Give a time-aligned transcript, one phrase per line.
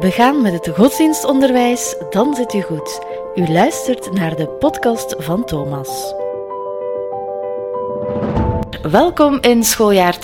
[0.00, 3.00] begaan met het godsdienstonderwijs, dan zit u goed.
[3.34, 6.14] U luistert naar de podcast van Thomas.
[8.90, 10.20] Welkom in schooljaar 2023-2024.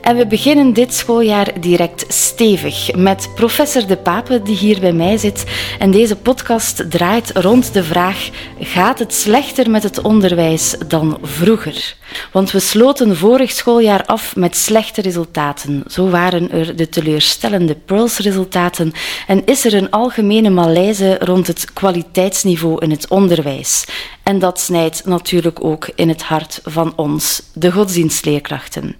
[0.00, 5.16] En we beginnen dit schooljaar direct stevig met professor De Pape, die hier bij mij
[5.16, 5.44] zit.
[5.78, 8.28] En deze podcast draait rond de vraag:
[8.60, 11.96] gaat het slechter met het onderwijs dan vroeger?
[12.32, 15.82] Want we sloten vorig schooljaar af met slechte resultaten.
[15.86, 18.92] Zo waren er de teleurstellende Pearls-resultaten
[19.26, 23.84] en is er een algemene malaise rond het kwaliteitsniveau in het onderwijs.
[24.26, 28.96] En dat snijdt natuurlijk ook in het hart van ons, de godsdienstleerkrachten.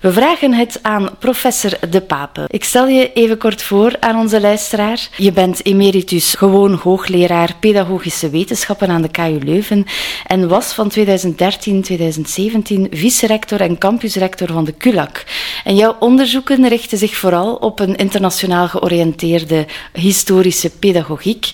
[0.00, 2.44] We vragen het aan professor De Pape.
[2.48, 5.08] Ik stel je even kort voor aan onze luisteraar.
[5.16, 9.86] Je bent emeritus gewoon hoogleraar pedagogische wetenschappen aan de KU Leuven
[10.26, 15.24] en was van 2013 2017 vice-rector en campusrector van de CULAC.
[15.64, 21.52] En jouw onderzoeken richten zich vooral op een internationaal georiënteerde historische pedagogiek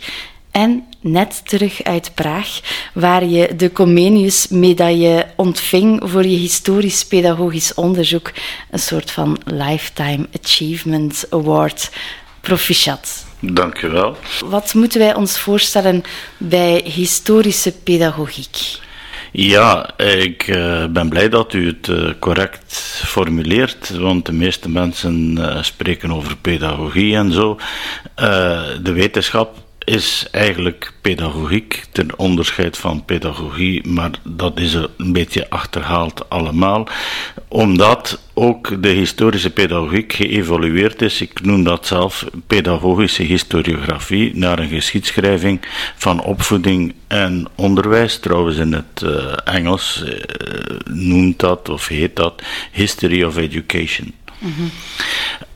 [0.51, 2.61] en net terug uit Praag,
[2.95, 8.33] waar je de Comenius-medaille ontving voor je historisch-pedagogisch onderzoek.
[8.71, 11.91] Een soort van Lifetime Achievement Award.
[12.41, 13.25] Proficiat.
[13.41, 14.17] Dank je wel.
[14.45, 16.03] Wat moeten wij ons voorstellen
[16.37, 18.81] bij historische pedagogiek?
[19.33, 22.73] Ja, ik uh, ben blij dat u het uh, correct
[23.05, 27.59] formuleert, want de meeste mensen uh, spreken over pedagogie en zo.
[28.83, 36.29] de wetenschap is eigenlijk pedagogiek, ten onderscheid van pedagogie, maar dat is een beetje achterhaald
[36.29, 36.89] allemaal,
[37.49, 41.21] omdat ook de historische pedagogiek geëvolueerd is.
[41.21, 45.61] Ik noem dat zelf pedagogische historiografie, naar een geschiedschrijving
[45.97, 48.19] van opvoeding en onderwijs.
[48.19, 50.13] Trouwens, in het uh, Engels uh,
[50.85, 54.13] noemt dat of heet dat History of Education.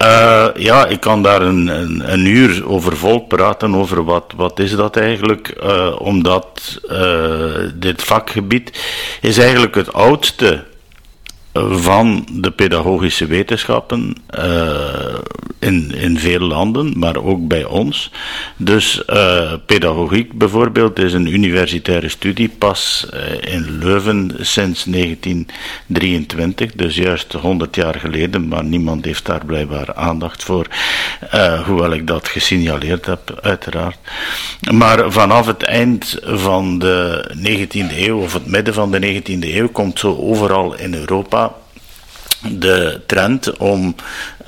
[0.02, 4.58] Uh, ja, ik kan daar een, een, een, uur over vol praten, over wat, wat
[4.58, 8.88] is dat eigenlijk, uh, omdat uh, dit vakgebied
[9.20, 10.64] is eigenlijk het oudste
[11.70, 15.18] van de pedagogische wetenschappen uh,
[15.58, 18.10] in, in veel landen, maar ook bij ons.
[18.56, 23.20] Dus uh, pedagogiek bijvoorbeeld is een universitaire studie, pas uh,
[23.54, 30.42] in Leuven sinds 1923, dus juist 100 jaar geleden, maar niemand heeft daar blijkbaar aandacht
[30.42, 30.66] voor,
[31.66, 33.98] hoewel ik dat gesignaleerd heb, uiteraard.
[34.72, 39.68] Maar vanaf het eind van de 19e eeuw, of het midden van de 19e eeuw,
[39.68, 41.45] komt zo overal in Europa
[42.50, 43.94] de trend om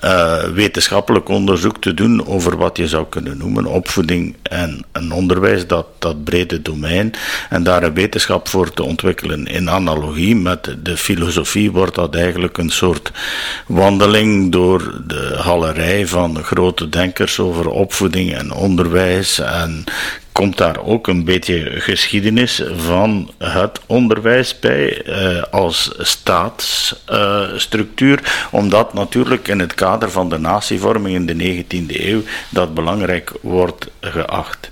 [0.05, 5.67] uh, wetenschappelijk onderzoek te doen over wat je zou kunnen noemen opvoeding en, en onderwijs,
[5.67, 7.15] dat, dat brede domein,
[7.49, 9.47] en daar een wetenschap voor te ontwikkelen.
[9.47, 13.13] In analogie met de filosofie wordt dat eigenlijk een soort
[13.67, 19.85] wandeling door de galerij van grote denkers over opvoeding en onderwijs en
[20.39, 29.49] komt daar ook een beetje geschiedenis van het onderwijs bij uh, als staatsstructuur, omdat natuurlijk
[29.49, 34.71] in het kader van de natievorming in de 19e eeuw dat belangrijk wordt geacht.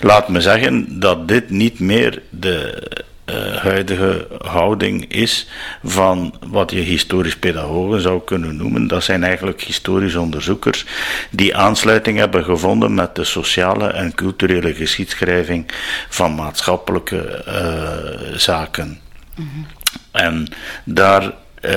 [0.00, 2.82] Laat me zeggen dat dit niet meer de
[3.26, 5.46] uh, huidige houding is
[5.84, 8.86] van wat je historisch pedagogen zou kunnen noemen.
[8.86, 10.86] Dat zijn eigenlijk historisch onderzoekers
[11.30, 15.66] die aansluiting hebben gevonden met de sociale en culturele geschiedschrijving
[16.08, 19.00] van maatschappelijke uh, zaken.
[19.36, 19.66] Mm -hmm.
[20.12, 20.48] En
[20.84, 21.72] daar uh,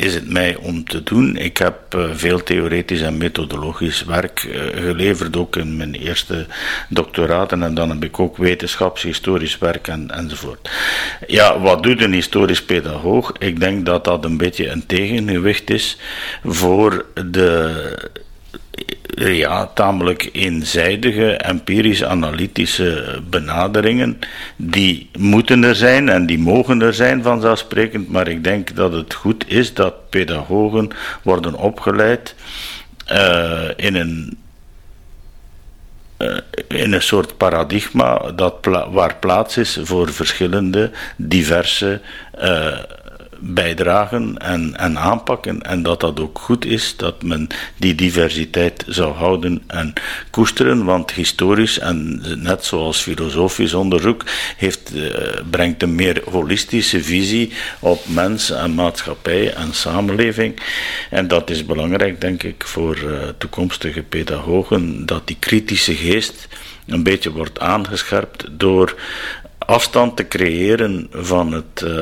[0.00, 1.36] is het mij om te doen.
[1.36, 6.46] Ik heb uh, veel theoretisch en methodologisch werk uh, geleverd, ook in mijn eerste
[6.88, 7.62] doctoraten.
[7.62, 10.70] En dan heb ik ook wetenschapshistorisch werk en, enzovoort.
[11.26, 13.32] Ja, wat doet een historisch pedagoog?
[13.38, 15.96] Ik denk dat dat een beetje een tegengewicht is
[16.42, 18.18] voor de
[19.14, 24.18] ja, tamelijk eenzijdige, empirisch-analytische benaderingen.
[24.56, 29.14] Die moeten er zijn en die mogen er zijn vanzelfsprekend, maar ik denk dat het
[29.14, 30.88] goed is dat pedagogen
[31.22, 32.34] worden opgeleid
[33.12, 34.38] uh, in een
[36.18, 36.36] uh,
[36.68, 38.54] in een soort paradigma dat
[38.90, 42.00] waar plaats is voor verschillende, diverse
[42.42, 42.78] uh,
[43.40, 45.62] bijdragen en, en aanpakken.
[45.62, 47.46] En dat dat ook goed is dat men
[47.76, 49.92] die diversiteit zou houden en
[50.30, 50.84] koesteren.
[50.84, 54.24] Want historisch en net zoals filosofisch onderzoek
[54.56, 55.10] heeft, uh,
[55.50, 60.60] brengt een meer holistische visie op mens en maatschappij en samenleving.
[61.10, 66.48] En dat is belangrijk, denk ik, voor uh, toekomstige pedagogen, dat die kritische geest
[66.86, 68.94] een beetje wordt aangescherpt door
[69.70, 71.92] afstand te creëren van het uh,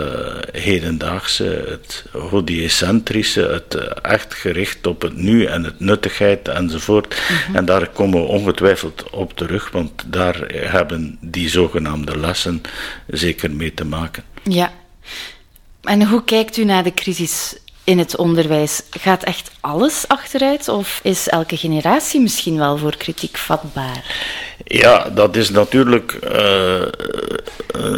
[0.52, 7.06] hedendaagse, het hodiecentrische, het echt gericht op het nu en het nuttigheid enzovoort.
[7.08, 7.56] Mhm.
[7.56, 12.62] En daar komen we ongetwijfeld op terug, want daar hebben die zogenaamde lessen
[13.06, 14.22] zeker mee te maken.
[14.42, 14.72] Ja.
[15.82, 17.56] En hoe kijkt u naar de crisis
[17.88, 18.82] in het onderwijs?
[18.90, 24.04] Gaat echt alles achteruit of is elke generatie misschien wel voor kritiek vatbaar?
[24.64, 26.80] Ja, dat is natuurlijk uh,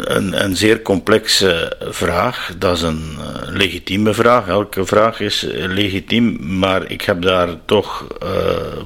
[0.03, 2.53] een, een, zeer complexe vraag.
[2.57, 4.47] Dat is een uh, legitieme vraag.
[4.47, 8.07] Elke vraag is legitiem, maar ik heb daar toch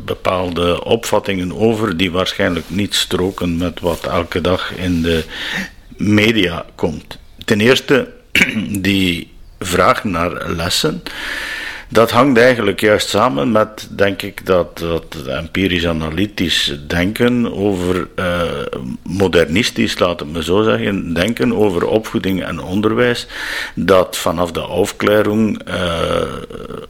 [0.06, 5.24] bepaalde opvattingen over die waarschijnlijk niet stroken met wat elke dag in de
[5.98, 7.18] media komt.
[7.46, 8.14] Ten eerste,
[8.90, 11.04] die vraag naar lessen.
[11.90, 18.42] Dat hangt eigenlijk juist samen met, denk ik, dat, dat empirisch-analytisch denken over uh,
[19.04, 23.28] modernistisch, laat het me zo zeggen, denken over opvoeding en onderwijs,
[23.76, 26.22] dat vanaf de aufklärung uh,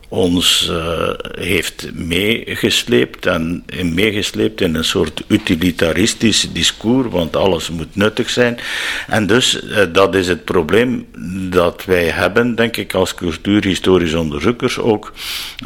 [0.07, 1.09] ons uh,
[1.39, 3.63] heeft meegesleept en
[3.93, 8.59] meegesleept in een soort utilitaristisch discours, want alles moet nuttig zijn.
[9.07, 9.59] En dus,
[9.91, 11.07] dat is het probleem
[11.49, 15.13] dat wij hebben, denk ik, als cultuurhistorisch onderzoekers ook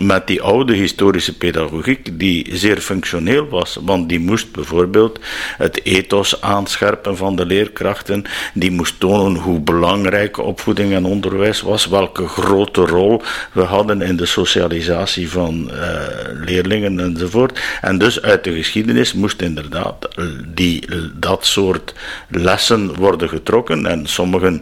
[0.01, 3.77] met die oude historische pedagogiek, die zeer functioneel was.
[3.81, 5.19] Want die moest bijvoorbeeld
[5.57, 8.23] het ethos aanscherpen van de leerkrachten,
[8.53, 13.21] die moest tonen hoe belangrijk opvoeding en onderwijs was, welke grote rol
[13.51, 15.99] we hadden in de socialisatie van uh,
[16.45, 17.59] leerlingen enzovoort.
[17.81, 20.07] En dus uit de geschiedenis moest inderdaad
[20.47, 21.93] die, dat soort
[22.27, 24.61] lessen worden getrokken en sommigen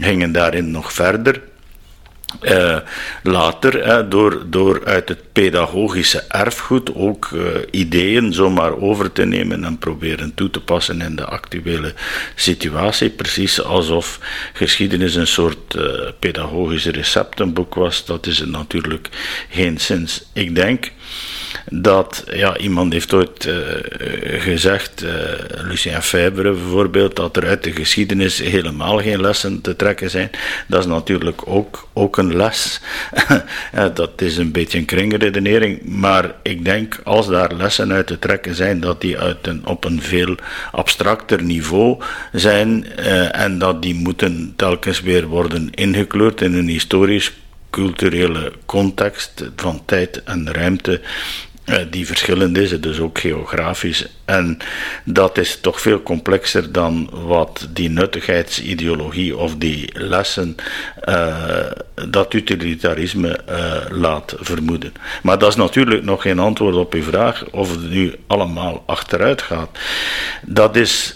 [0.00, 1.40] gingen daarin nog verder.
[2.42, 2.78] Uh,
[3.22, 9.64] later, uh, door, door uit het pedagogische erfgoed ook uh, ideeën zomaar over te nemen
[9.64, 11.94] en proberen toe te passen in de actuele
[12.34, 13.10] situatie.
[13.10, 14.18] Precies alsof
[14.52, 15.76] geschiedenis een soort
[16.18, 18.04] pedagogisch receptenboek was.
[18.04, 19.08] Dat is het natuurlijk
[19.50, 20.24] geen zins.
[20.32, 20.90] Ik denk
[21.70, 23.54] dat ja, iemand heeft ooit uh,
[24.40, 25.10] gezegd, uh,
[25.68, 30.30] Lucien Febvre bijvoorbeeld, dat er uit de geschiedenis helemaal geen lessen te trekken zijn.
[30.66, 32.80] Dat is natuurlijk ook, ook een les.
[33.94, 38.54] dat is een beetje een kringredenering, maar ik denk als daar lessen uit te trekken
[38.54, 40.36] zijn, dat die uit een, op een veel
[40.72, 47.32] abstracter niveau zijn uh, en dat die moeten telkens weer worden ingekleurd in een historisch
[47.70, 51.00] culturele context van tijd en ruimte
[51.90, 54.06] die verschillend is, dus ook geografisch.
[54.24, 54.58] En
[55.04, 60.56] dat is toch veel complexer dan wat die nuttigheidsideologie of die lessen,
[61.08, 61.70] uh,
[62.08, 64.92] dat utilitarisme uh, laat vermoeden.
[65.22, 69.42] Maar dat is natuurlijk nog geen antwoord op uw vraag of het nu allemaal achteruit
[69.42, 69.78] gaat.
[70.42, 71.15] Dat is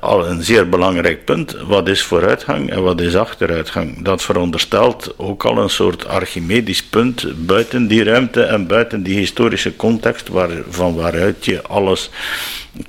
[0.00, 1.56] al een zeer belangrijk punt.
[1.66, 4.04] Wat is vooruitgang en wat is achteruitgang?
[4.04, 9.76] Dat veronderstelt ook al een soort Archimedisch punt buiten die ruimte en buiten die historische
[9.76, 12.10] context waar, van waaruit je alles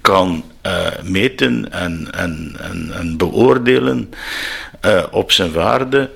[0.01, 4.09] kan uh, meten en, en, en, en beoordelen
[4.85, 6.09] uh, op zijn waarde.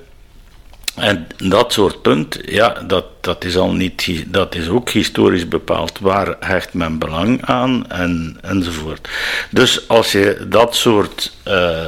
[0.94, 5.98] En dat soort punt, ja, dat, dat is al niet, dat is ook historisch bepaald.
[5.98, 9.08] Waar hecht men belang aan en, enzovoort.
[9.50, 11.86] Dus als je dat soort uh,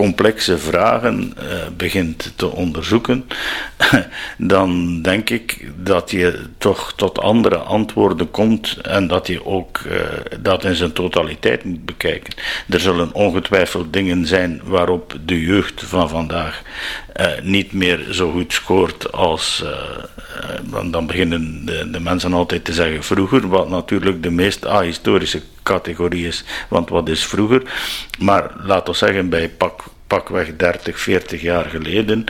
[0.00, 1.44] complexe vragen uh,
[1.76, 3.24] begint te onderzoeken,
[4.54, 9.92] dan denk ik dat je toch tot andere antwoorden komt en dat je ook uh,
[10.40, 12.34] dat in zijn totaliteit moet bekijken.
[12.68, 16.62] Er zullen ongetwijfeld dingen zijn waarop de jeugd van vandaag
[17.20, 19.64] uh, niet meer zo goed scoort als.
[20.70, 25.42] dan, dan beginnen de, de, mensen altijd te zeggen vroeger, wat natuurlijk de meest ahistorische
[25.72, 26.44] categorie is.
[26.68, 27.62] Want wat is vroeger?
[28.18, 32.24] Maar laten we zeggen, bij pak pakweg 30, 40 jaar geleden.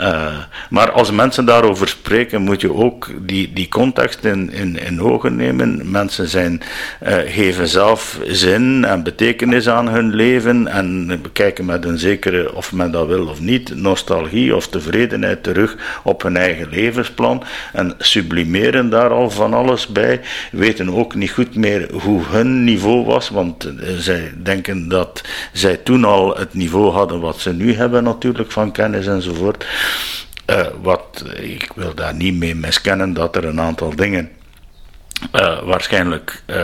[0.00, 0.36] Uh,
[0.70, 5.36] maar als mensen daarover spreken, moet je ook die, die context in, in, in ogen
[5.36, 5.90] nemen.
[5.90, 6.62] Mensen zijn,
[7.02, 12.72] uh, geven zelf zin en betekenis aan hun leven en bekijken met een zekere, of
[12.72, 18.90] men dat wil of niet, nostalgie of tevredenheid terug op hun eigen levensplan en sublimeren
[18.90, 20.20] daar al van alles bij.
[20.52, 25.22] Weten ook niet goed meer hoe hun niveau was, want uh, zij denken dat
[25.52, 29.64] zij toen al het niveau hadden wat ze nu hebben natuurlijk van kennis enzovoort.
[30.50, 34.30] Uh, wat, ik wil daar niet mee miskennen dat er een aantal dingen
[35.34, 36.56] uh, waarschijnlijk uh,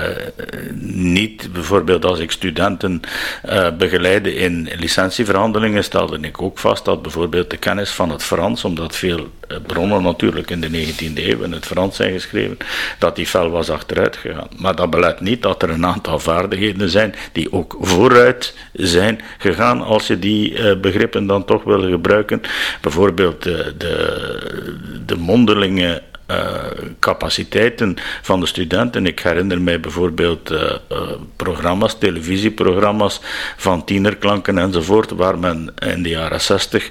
[0.84, 1.52] niet.
[1.52, 3.00] Bijvoorbeeld als ik studenten
[3.48, 8.64] uh, begeleide in licentieverhandelingen, stelde ik ook vast dat bijvoorbeeld de kennis van het Frans,
[8.64, 9.30] omdat veel
[9.66, 12.56] bronnen natuurlijk in de 19e eeuw in het Frans zijn geschreven,
[12.98, 14.48] dat die fel was achteruit gegaan.
[14.56, 19.82] Maar dat belet niet dat er een aantal vaardigheden zijn die ook vooruit zijn gegaan
[19.82, 22.40] als je die begrippen dan toch wil gebruiken.
[22.80, 29.06] Bijvoorbeeld de, de, de mondelinge uh, capaciteiten van de studenten.
[29.06, 30.60] Ik herinner mij bijvoorbeeld uh,
[30.92, 30.98] uh,
[31.36, 33.20] programma's, televisieprogramma's
[33.56, 36.90] van tienerklanken enzovoort, waar men in de jaren 60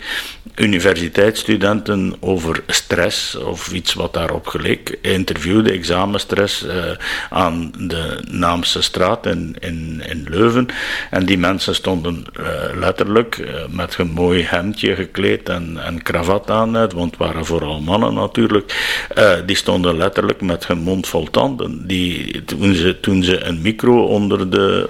[0.55, 6.65] universiteitsstudenten over stress of iets wat daarop geleek interviewde, examenstress
[7.29, 10.67] aan de Naamse straat in, in, in Leuven.
[11.10, 12.25] En die mensen stonden
[12.75, 18.13] letterlijk met een mooi hemdje gekleed en, en kravat aan, want het waren vooral mannen
[18.13, 18.75] natuurlijk.
[19.46, 21.88] Die stonden letterlijk met hun mond vol tanden.
[21.88, 24.89] Die, toen, ze, toen ze een micro onder de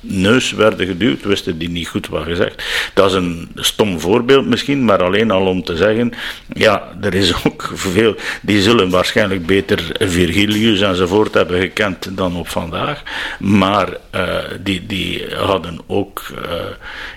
[0.00, 2.64] neus werden geduwd, wisten die niet goed wat gezegd.
[2.94, 6.12] Dat is een stom voorbeeld misschien, maar alleen al om te zeggen,
[6.52, 12.48] ja, er is ook veel, die zullen waarschijnlijk beter Virgilius enzovoort hebben gekend dan op
[12.48, 13.02] vandaag,
[13.38, 16.52] maar uh, die, die hadden ook uh,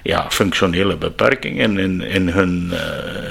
[0.04, 2.80] ja, functionele beperkingen in, in hun uh,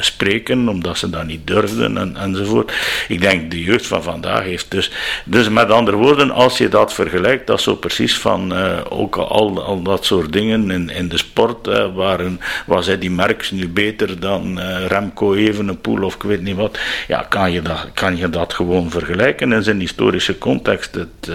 [0.00, 2.73] spreken, omdat ze dat niet durfden en, enzovoort.
[3.09, 4.90] Ik denk, de jeugd van vandaag heeft dus,
[5.25, 8.52] dus met andere woorden, als je dat vergelijkt, dat is zo precies van
[8.88, 10.70] ook al al, al dat soort dingen.
[10.70, 16.02] In, in de sport waren, was hij die Merks nu beter dan uh, Remco Evenepoel
[16.02, 16.78] of ik weet niet wat.
[17.09, 20.94] Ja, kan je dat, kan je dat gewoon vergelijken in zijn historische context.
[20.94, 21.28] Het,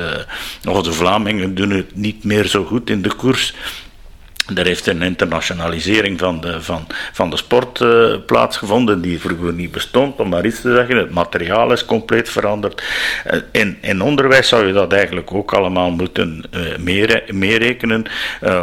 [0.64, 3.54] uh, de Vlamingen doen het niet meer zo goed in de koers.
[4.54, 9.72] Er heeft een internationalisering van de, van, van de sport uh, plaatsgevonden die vroeger niet
[9.72, 10.98] bestond, om maar iets te zeggen.
[10.98, 12.84] Het materiaal is compleet veranderd.
[13.32, 18.06] Uh, in, in onderwijs zou je dat eigenlijk ook allemaal moeten uh, meer, meerekenen,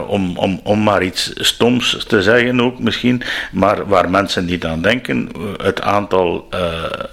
[0.07, 3.23] om, om, om maar iets stoms te zeggen ook misschien,
[3.53, 5.29] maar waar mensen niet aan denken.
[5.63, 6.49] Het aantal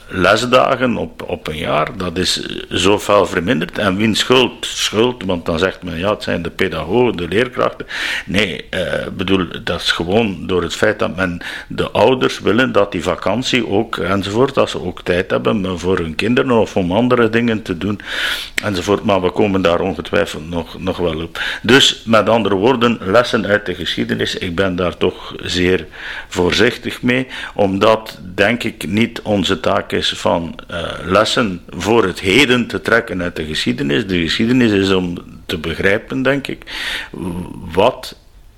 [0.08, 3.78] lesdagen op, op een jaar, dat is zo fel verminderd.
[3.78, 4.66] En wie schuld?
[4.66, 7.88] Schuld, want dan zegt men ja, het zijn de pedagogen, de leerkrachten.
[8.26, 12.92] Nee, uh, bedoel, dat is gewoon door het feit dat men de ouders willen dat
[12.92, 17.30] die vakantie ook enzovoort, dat ze ook tijd hebben voor hun kinderen of om andere
[17.30, 18.00] dingen te doen
[18.64, 19.04] enzovoort.
[19.04, 21.42] Maar we komen daar ongetwijfeld nog, nog wel op.
[21.62, 25.88] Dus met andere woorden, lessen uit de geschiedenis, ik ben daar toch zeer
[26.28, 32.68] voorzichtig mee, omdat denk ik niet onze taak is van uh, lessen voor het heden
[32.68, 34.08] te trekken uit de geschiedenis.
[34.08, 36.64] De geschiedenis is om te begrijpen, denk ik,
[37.74, 38.16] wat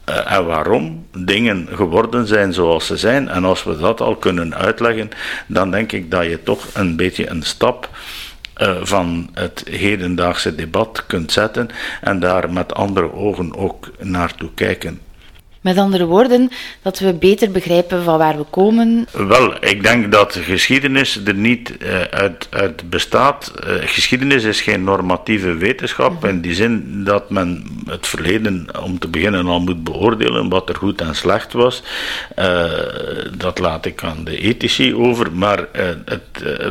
[0.10, 3.30] uh, en waarom dingen geworden zijn zoals ze zijn.
[3.30, 5.10] En als we dat al kunnen uitleggen,
[5.48, 7.90] dan denk ik dat je toch een beetje een stap
[8.58, 11.70] uh, van het hedendaagse debat kunt zetten
[12.02, 15.00] en daar met andere ogen ook naartoe kijken.
[15.62, 16.52] Met andere woorden,
[16.82, 19.08] dat we beter begrijpen van waar we komen.
[19.12, 23.54] Wel, ik denk dat geschiedenis er niet uh, uit, uit, bestaat.
[23.56, 26.28] Uh, geschiedenis is geen normatieve wetenschap mhm.
[26.28, 30.76] in die zin dat men het verleden om te beginnen al moet beoordelen wat er
[30.76, 31.84] goed en slecht was.
[32.40, 32.64] Uh,
[33.38, 35.68] dat laat ik aan de ethici over, maar
[36.06, 36.22] het,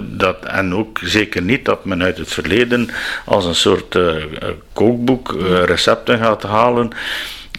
[0.02, 2.90] dat, en ook zeker niet dat men uit het verleden
[3.24, 3.98] als een soort
[4.72, 6.92] kookboek recepten gaat halen.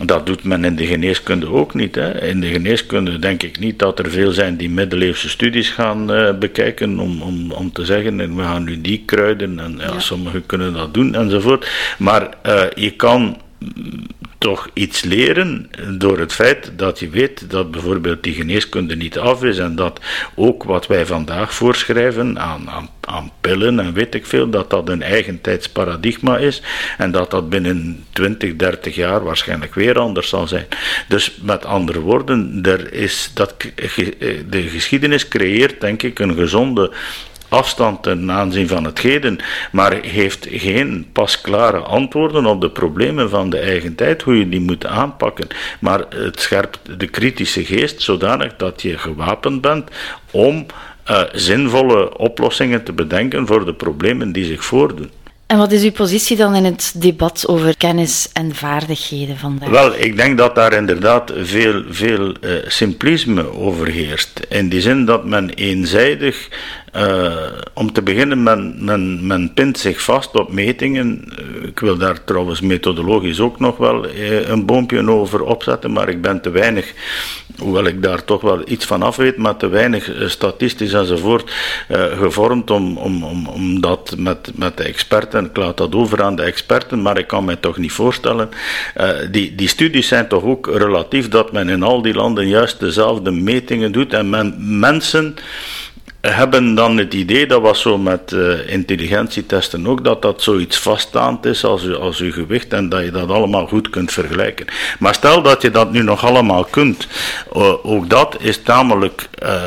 [0.05, 1.95] Dat doet men in de geneeskunde ook niet.
[1.95, 2.23] Hè.
[2.23, 6.37] In de geneeskunde denk ik niet dat er veel zijn die middeleeuwse studies gaan uh,
[6.37, 9.99] bekijken om, om, om te zeggen, we gaan nu die kruiden en ja, ja.
[9.99, 11.71] sommigen kunnen dat doen enzovoort.
[11.97, 13.37] Maar uh, je kan
[14.41, 19.43] toch iets leren door het feit dat je weet dat bijvoorbeeld die geneeskunde niet af
[19.43, 19.99] is en dat
[20.35, 24.89] ook wat wij vandaag voorschrijven aan, aan, aan pillen en weet ik veel, dat dat
[24.89, 26.61] een eigentijds paradigma is
[26.97, 30.67] en dat dat binnen 20, 30 jaar waarschijnlijk weer anders zal zijn.
[31.07, 33.55] Dus met andere woorden, er is dat,
[34.49, 36.91] de geschiedenis creëert denk ik een gezonde
[37.51, 39.39] afstand ten aanzien van het heden,
[39.71, 44.59] maar heeft geen pasklare antwoorden op de problemen van de eigen tijd, hoe je die
[44.59, 45.47] moet aanpakken.
[45.79, 49.89] Maar het scherpt de kritische geest zodanig dat je gewapend bent
[50.31, 50.65] om
[51.09, 55.09] uh, zinvolle oplossingen te bedenken voor de problemen die zich voordoen.
[55.51, 59.69] En wat is uw positie dan in het debat over kennis en vaardigheden vandaag?
[59.69, 64.39] Wel, ik denk dat daar inderdaad veel, veel uh, simplisme overheerst.
[64.49, 66.49] In die zin dat men eenzijdig
[66.95, 67.33] uh,
[67.73, 71.25] om te beginnen, men, men, pint zich vast op metingen.
[71.39, 74.05] Uh, ik wil daar trouwens methodologisch ook nog wel
[74.47, 76.93] een boompje over opzetten, maar ik ben te weinig,
[77.57, 81.51] hoewel ik daar toch wel iets van af weet, maar te weinig statistisch enzovoort
[82.17, 86.35] gevormd om, om, om, om dat met, met de experten, ik laat dat over aan
[86.35, 88.49] de experten, maar ik kan me toch niet voorstellen.
[89.31, 93.31] die, die studies zijn toch ook relatief dat men in al die landen juist dezelfde
[93.31, 95.35] metingen doet en men mensen
[96.21, 101.45] hebben dan het idee, dat was zo met uh, intelligentietesten ook, dat dat zoiets vaststaand
[101.45, 104.65] is als, als uw gewicht en dat je dat allemaal goed kunt vergelijken.
[104.99, 107.07] Maar stel dat je dat nu nog allemaal kunt,
[107.83, 109.61] ook dat is tamelijk uh,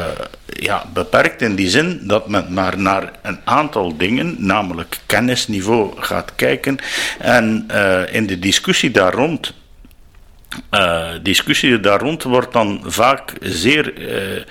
[0.47, 6.33] ja, beperkt in die zin dat men maar naar een aantal dingen, namelijk kennisniveau, gaat
[6.37, 6.79] kijken
[7.19, 7.67] en
[8.11, 9.53] in de discussie daar rond
[10.71, 14.43] uh, discussie daar rond wordt dan vaak zeer uh,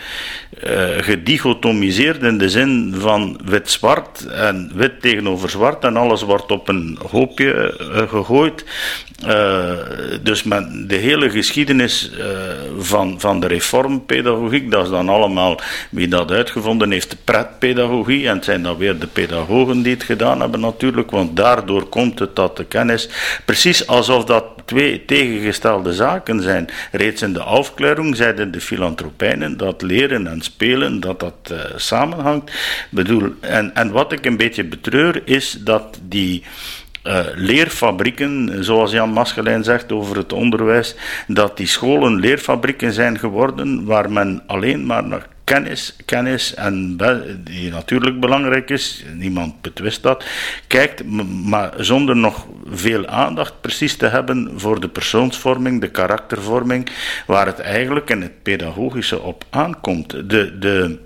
[0.97, 6.99] gedichotomiseerd in de zin van wit-zwart en wit tegenover zwart en alles wordt op een
[7.11, 7.73] hoopje
[8.09, 8.65] gegooid.
[10.21, 12.11] dus met de hele geschiedenis
[12.77, 18.27] van, van de reformpedagogiek, dat is dan allemaal wie dat uitgevonden heeft, de pretpedagogie.
[18.27, 22.19] En het zijn dan weer de pedagogen die het gedaan hebben natuurlijk, want daardoor komt
[22.19, 23.09] het dat de kennis,
[23.45, 26.69] precies alsof dat twee tegengestelde zaken zijn.
[26.91, 32.51] Reeds in de afkleurung zeiden de filantropijnen dat leren en spelen, dat dat uh, samenhangt.
[32.89, 36.43] Bedoel, en, en wat ik een beetje betreur is dat die
[37.03, 40.95] uh, leerfabrieken, zoals Jan Maschelijn zegt over het onderwijs,
[41.27, 46.97] dat die scholen leerfabrieken zijn geworden waar men alleen maar naar kennis, kennis en
[47.43, 50.25] die natuurlijk belangrijk is, niemand betwist dat,
[50.67, 51.03] kijkt,
[51.45, 56.89] maar zonder nog veel aandacht precies te hebben voor de persoonsvorming, de karaktervorming,
[57.25, 60.29] waar het eigenlijk in het pedagogische op aankomt.
[60.29, 60.99] De, de,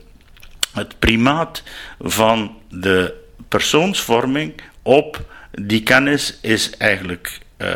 [0.74, 1.63] het primaat
[2.00, 3.13] van de
[3.48, 7.69] persoonsvorming op die kennis is eigenlijk uh,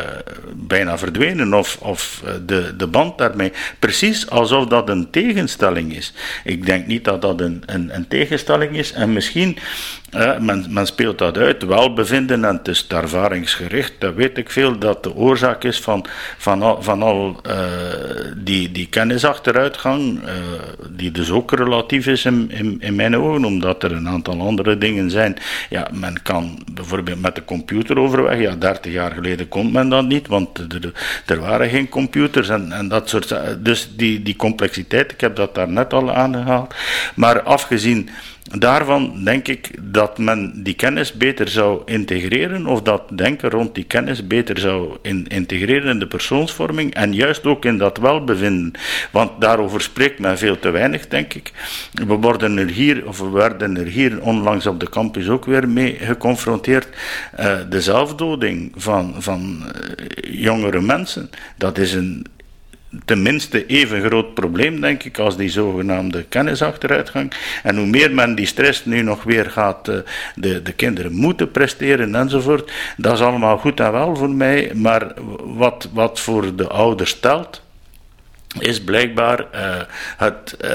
[0.54, 3.52] bijna verdwenen of, of uh, de, de band daarmee.
[3.78, 6.12] Precies alsof dat een tegenstelling is.
[6.44, 8.92] Ik denk niet dat dat een, een, een tegenstelling is.
[8.92, 9.58] En misschien
[10.16, 13.92] uh, men, men, speelt dat uit, welbevinden en het is ervaringsgericht.
[13.98, 16.04] Dat weet ik veel dat de oorzaak is van,
[16.38, 17.54] van al, van al uh,
[18.36, 20.30] die, die kennisachteruitgang, uh,
[20.90, 24.78] die dus ook relatief is in, in, in, mijn ogen, omdat er een aantal andere
[24.78, 25.36] dingen zijn.
[25.70, 30.06] Ja, men kan bijvoorbeeld met de computer overweg, ja, 30 jaar geleden kon men dat
[30.06, 30.92] niet, want er,
[31.26, 35.54] er waren geen computers en, en dat soort Dus die, die complexiteit, ik heb dat
[35.54, 36.74] daar net al aangehaald.
[37.14, 38.08] Maar afgezien
[38.50, 43.84] Daarvan denk ik dat men die kennis beter zou integreren, of dat denken rond die
[43.84, 48.72] kennis beter zou in, integreren in de persoonsvorming en juist ook in dat welbevinden.
[49.10, 51.52] Want daarover spreekt men veel te weinig, denk ik.
[51.92, 55.68] We worden er hier, of we werden er hier onlangs op de campus ook weer
[55.68, 56.88] mee geconfronteerd.
[57.40, 62.26] Uh, de zelfdoding van, van uh, jongere mensen, dat is een
[63.04, 67.32] tenminste even groot probleem, denk ik, als die zogenaamde kennisachteruitgang.
[67.62, 69.96] En hoe meer men die stress nu nog weer gaat, uh,
[70.34, 75.12] de, de kinderen moeten presteren enzovoort, dat is allemaal goed en wel voor mij, maar
[75.44, 77.62] wat, wat voor de ouders telt,
[78.58, 79.76] is blijkbaar uh,
[80.16, 80.70] het uh,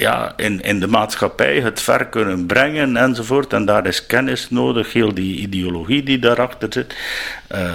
[0.00, 3.52] ja, in, in de maatschappij het ver kunnen brengen enzovoort.
[3.52, 6.96] En daar is kennis nodig, heel die ideologie die daarachter zit.
[7.54, 7.74] Uh,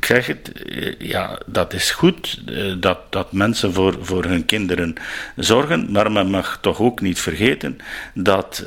[0.00, 0.52] zeg het,
[0.98, 2.42] ja, dat is goed
[2.80, 4.94] dat, dat mensen voor, voor hun kinderen
[5.36, 7.78] zorgen, maar men mag toch ook niet vergeten
[8.14, 8.64] dat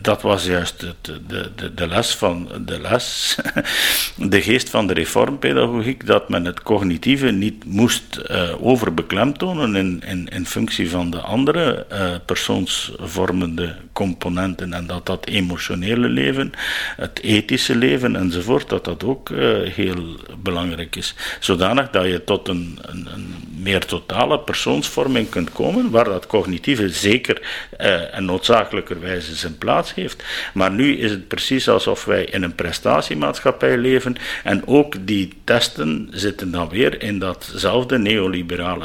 [0.00, 3.36] dat was juist het, de, de, de les van de les,
[4.16, 8.20] de geest van de reformpedagogiek, dat men het cognitieve niet moest
[8.62, 16.52] overbeklemtonen in, in, functie van de andere uh, persoonsvormende componenten en dat dat emotionele leven,
[16.96, 21.14] het ethische leven enzovoort, dat dat ook uh, heel belangrijk is.
[21.40, 27.42] Zodanig dat je tot een, een, meer totale persoonsvorming kunt komen, waar dat cognitieve zeker
[27.80, 30.24] uh, en noodzakelijkerwijze zijn plaats heeft.
[30.54, 36.08] Maar nu is het precies alsof wij in een prestatiemaatschappij leven en ook die testen
[36.10, 37.98] zitten dan weer in datzelfde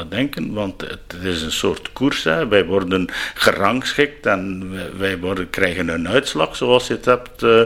[0.08, 2.24] denken, want het is een soort koers.
[2.24, 2.48] Hè.
[2.48, 7.62] Wij worden gerangschikt en wij worden, krijgen een uitslag zoals je het hebt uh,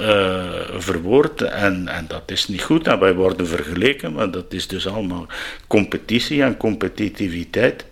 [0.00, 0.44] uh,
[0.76, 1.42] verwoord.
[1.42, 2.86] En, en dat is niet goed.
[2.86, 5.26] En wij worden vergeleken, maar dat is dus allemaal
[5.66, 7.84] competitie en competitiviteit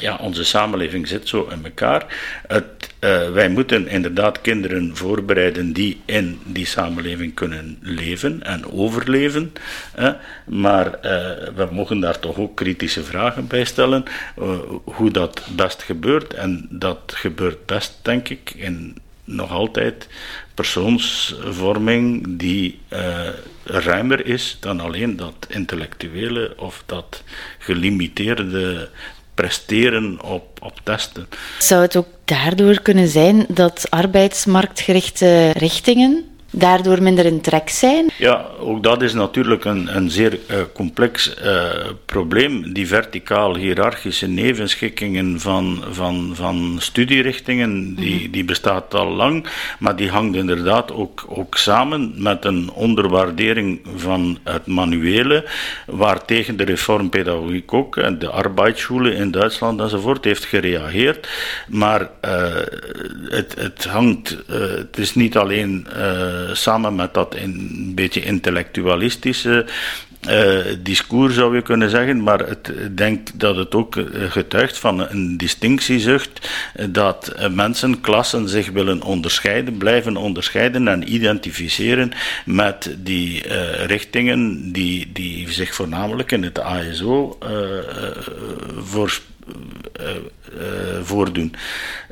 [0.00, 2.06] ja, onze samenleving zit zo in elkaar.
[2.46, 2.64] Het,
[3.00, 9.52] uh, wij moeten inderdaad kinderen voorbereiden die in die samenleving kunnen leven en overleven.
[9.94, 10.12] Hè.
[10.46, 10.92] Maar uh,
[11.54, 14.04] we mogen daar toch ook kritische vragen bij stellen.
[14.38, 16.34] Uh, hoe dat best gebeurt.
[16.34, 20.08] En dat gebeurt best, denk ik, in nog altijd
[20.54, 22.78] persoonsvorming die
[23.64, 27.22] ruimer is dan alleen dat intellectuele of dat
[27.58, 28.88] gelimiteerde
[29.40, 31.28] presteren op, op testen.
[31.58, 38.06] Zou het ook daardoor kunnen zijn dat arbeidsmarktgerichte richtingen daardoor minder in trek zijn?
[38.18, 41.64] Ja, ook dat is natuurlijk een, een zeer uh, complex uh,
[42.06, 42.72] probleem.
[42.72, 48.30] Die verticaal-hierarchische nevenschikkingen van, van, van studierichtingen, die, mhm.
[48.30, 49.46] die bestaat al lang,
[49.78, 55.44] maar die hangt inderdaad ook, ook samen met een onderwaardering van het manuele,
[55.86, 61.28] waartegen de reformpedagogiek ook, en de Arbeitsschule in Duitsland enzovoort, heeft gereageerd.
[61.68, 62.08] Maar uh,
[63.28, 69.66] het, het hangt, het is niet alleen eh, samen met dat een beetje intellectualistische
[70.28, 75.00] uh, discours zou je kunnen zeggen, maar ik denk dat het ook eh, getuigt van
[75.00, 76.48] een distinctiezucht
[76.90, 82.12] dat mensen, klassen zich willen onderscheiden, blijven onderscheiden en identificeren
[82.44, 83.42] met die
[83.86, 87.50] richtingen die, die zich voornamelijk in het ASO uh,
[88.78, 89.20] voor,
[91.02, 91.54] voordoen.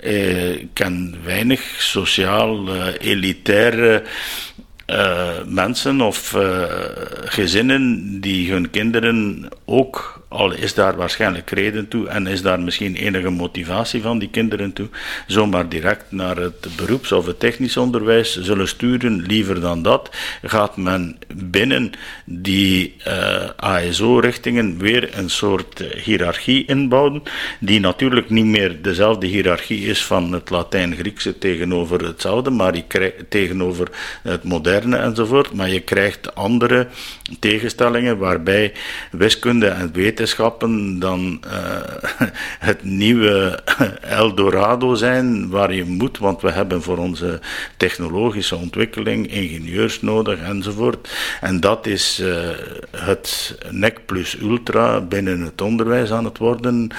[0.01, 4.03] Ik ken weinig sociaal elitaire
[5.47, 6.37] mensen of
[7.25, 12.95] gezinnen die hun kinderen ook al is daar waarschijnlijk reden toe en is daar misschien
[12.95, 14.89] enige motivatie van die kinderen toe,
[15.27, 19.23] zomaar direct naar het beroeps- of het technisch onderwijs zullen sturen.
[19.23, 20.11] Liever dan dat
[20.43, 21.91] gaat men binnen
[22.25, 27.23] die uh, ASO-richtingen weer een soort hiërarchie inbouwen,
[27.61, 32.83] die natuurlijk niet meer dezelfde hiërarchie is van het Latijn-Griekse tegenover hetzelfde, maar
[33.29, 33.89] tegenover
[34.23, 36.87] het moderne enzovoort, maar je krijgt andere
[37.39, 38.73] tegenstellingen waarbij
[39.11, 41.53] wiskunde en wetenschappen dan uh,
[42.69, 43.59] het nieuwe
[44.01, 47.41] Eldorado zijn waar je moet, want we hebben voor onze
[47.77, 51.09] technologische ontwikkeling ingenieurs nodig enzovoort.
[51.41, 52.49] En dat is uh,
[52.97, 56.91] het NEC plus ultra binnen het onderwijs aan het worden.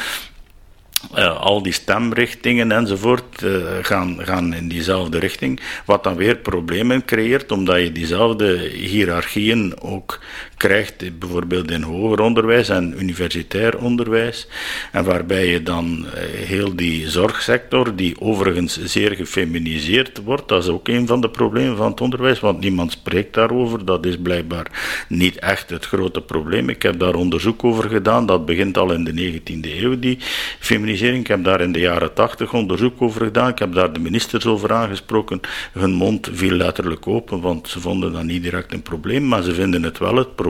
[1.15, 7.05] Uh, al die stemrichtingen enzovoort uh, gaan, gaan in diezelfde richting, wat dan weer problemen
[7.05, 10.19] creëert, omdat je diezelfde hiërarchieën ook
[10.59, 14.47] krijgt, bijvoorbeeld in hoger onderwijs en universitair onderwijs,
[14.91, 16.11] en waarbij je dan uh,
[16.47, 21.77] heel die zorgsector, die overigens zeer gefeminiseerd wordt, dat is ook een van de problemen
[21.77, 26.69] van het onderwijs, want niemand spreekt daarover, dat is blijkbaar niet echt het grote probleem.
[26.69, 30.17] Ik heb daar onderzoek over gedaan, dat begint al in de 19e eeuw, die
[30.59, 33.49] feminisering ik heb daar in de jaren tachtig onderzoek over gedaan.
[33.49, 35.39] Ik heb daar de ministers over aangesproken.
[35.73, 39.27] Hun mond viel letterlijk open, want ze vonden dat niet direct een probleem.
[39.27, 40.48] Maar ze vinden het wel het probleem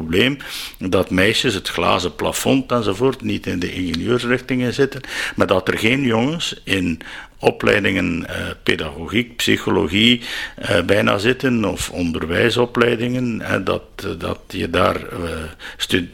[0.78, 5.02] dat meisjes het glazen plafond enzovoort niet in de ingenieursrichtingen zitten.
[5.36, 7.02] Maar dat er geen jongens in
[7.39, 10.21] opleidingen uh, pedagogiek, psychologie
[10.62, 14.97] uh, bijna zitten, of onderwijsopleidingen, dat, dat je daar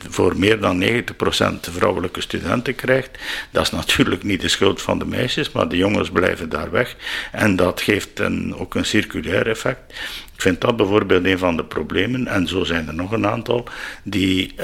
[0.09, 0.91] voor meer dan 90%
[1.71, 3.09] vrouwelijke studenten krijgt.
[3.51, 6.95] Dat is natuurlijk niet de schuld van de meisjes, maar de jongens blijven daar weg.
[7.31, 9.93] En dat geeft een, ook een circulair effect.
[10.33, 13.67] Ik vind dat bijvoorbeeld een van de problemen, en zo zijn er nog een aantal,
[14.03, 14.55] die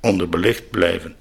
[0.00, 1.16] onderbelicht blijven.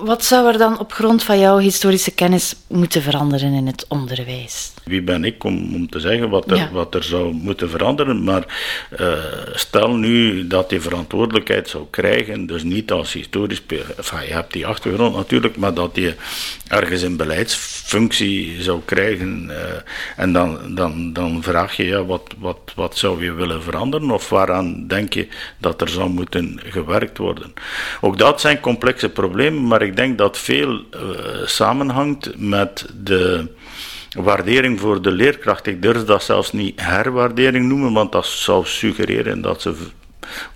[0.00, 4.72] Wat zou er dan op grond van jouw historische kennis moeten veranderen in het onderwijs?
[4.88, 8.24] Wie ben ik om, om te zeggen wat er, wat er zou moeten veranderen?
[8.24, 8.44] Maar
[9.00, 9.12] uh,
[9.54, 13.62] stel nu dat die verantwoordelijkheid zou krijgen, dus niet als historisch,
[13.96, 16.14] enfin, je hebt die achtergrond natuurlijk, maar dat je
[16.68, 19.46] ergens een beleidsfunctie zou krijgen.
[19.50, 19.56] Uh,
[20.16, 24.10] en dan, dan, dan vraag je, ja, wat, wat, wat zou je willen veranderen?
[24.10, 27.52] Of waaraan denk je dat er zou moeten gewerkt worden?
[28.00, 30.80] Ook dat zijn complexe problemen, maar ik denk dat veel uh,
[31.44, 33.56] samenhangt met de
[34.22, 35.66] waardering voor de leerkracht.
[35.66, 39.74] Ik durf dat zelfs niet herwaardering noemen, want dat zou suggereren dat ze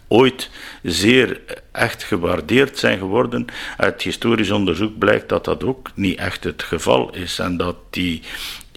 [0.09, 0.51] ooit
[0.83, 1.41] zeer
[1.73, 3.47] echt gewaardeerd zijn geworden.
[3.77, 8.23] Uit historisch onderzoek blijkt dat dat ook niet echt het geval is en dat die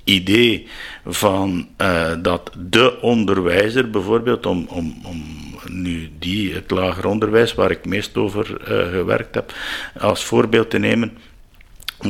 [0.03, 0.67] idee
[1.05, 5.23] van uh, dat de onderwijzer bijvoorbeeld, om, om, om
[5.69, 9.53] nu die, het lager onderwijs waar ik meest over uh, gewerkt heb,
[9.99, 11.17] als voorbeeld te nemen,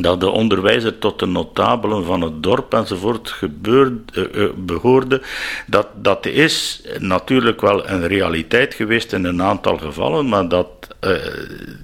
[0.00, 5.22] dat de onderwijzer tot de notabelen van het dorp enzovoort gebeurde, uh, behoorde,
[5.66, 10.68] dat, dat is natuurlijk wel een realiteit geweest in een aantal gevallen, maar dat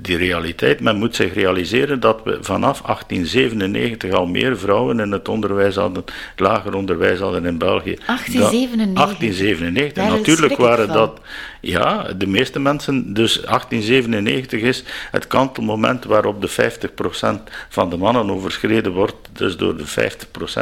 [0.01, 0.81] die realiteit.
[0.81, 6.05] Men moet zich realiseren dat we vanaf 1897 al meer vrouwen in het onderwijs hadden,
[6.31, 7.97] het lager onderwijs hadden in België.
[8.07, 8.95] 1897?
[8.95, 10.05] 1897.
[10.05, 11.21] Natuurlijk waren dat,
[11.61, 18.31] ja, de meeste mensen, dus 1897 is het kantelmoment waarop de 50% van de mannen
[18.31, 19.87] overschreden wordt, dus door de 50%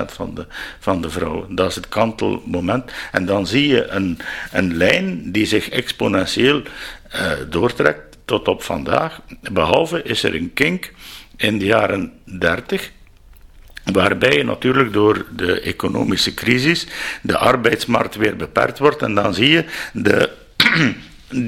[0.07, 0.47] van de,
[0.79, 1.55] van de vrouwen.
[1.55, 2.93] Dat is het kantelmoment.
[3.13, 4.19] En dan zie je een,
[4.53, 6.63] een lijn die zich exponentieel
[7.15, 9.21] uh, doortrekt tot op vandaag.
[9.53, 10.93] Behalve is er een kink
[11.37, 12.91] in de jaren 30
[13.93, 16.87] waarbij natuurlijk door de economische crisis
[17.23, 20.31] de arbeidsmarkt weer beperkt wordt en dan zie je de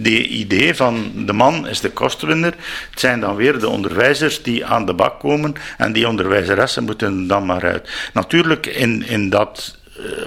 [0.07, 2.55] de idee van de man is de kostwinner.
[2.91, 7.27] Het zijn dan weer de onderwijzers die aan de bak komen en die onderwijzeressen moeten
[7.27, 7.89] dan maar uit.
[8.13, 9.79] Natuurlijk, in, in dat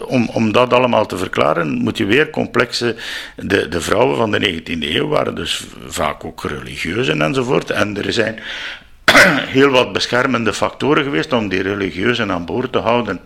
[0.06, 2.96] om, om dat allemaal te verklaren, moet je weer complexe.
[3.36, 7.70] De, de vrouwen van de 19e eeuw waren dus vaak ook religieuzen enzovoort.
[7.70, 8.40] En er zijn
[9.58, 13.20] heel wat beschermende factoren geweest om die religieuzen aan boord te houden.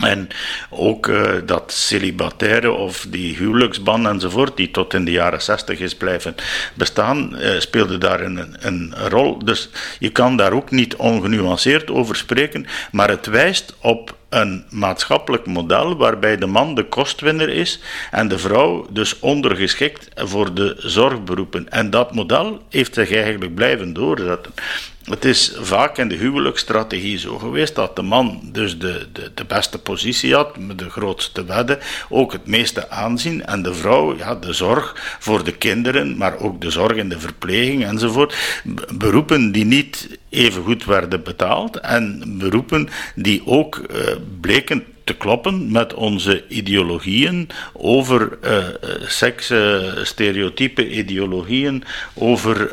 [0.00, 0.28] En
[0.70, 5.96] ook uh, dat celibataire of die huwelijksban enzovoort, die tot in de jaren zestig is
[5.96, 6.34] blijven
[6.74, 9.44] bestaan, uh, speelde daar een, een rol.
[9.44, 15.46] Dus je kan daar ook niet ongenuanceerd over spreken, maar het wijst op een maatschappelijk
[15.46, 21.70] model waarbij de man de kostwinner is en de vrouw dus ondergeschikt voor de zorgberoepen.
[21.70, 24.52] En dat model heeft zich eigenlijk blijven doorzetten.
[25.04, 29.44] Het is vaak in de huwelijksstrategie zo geweest dat de man dus de, de, de
[29.44, 34.34] beste positie had, met de grootste wedden, ook het meeste aanzien, en de vrouw ja,
[34.34, 38.62] de zorg voor de kinderen, maar ook de zorg en de verpleging enzovoort.
[38.94, 43.98] Beroepen die niet even goed werden betaald en beroepen die ook uh,
[44.40, 48.64] bleken te kloppen met onze ideologieën over uh,
[49.06, 49.52] seks,
[50.02, 52.72] stereotype ideologieën over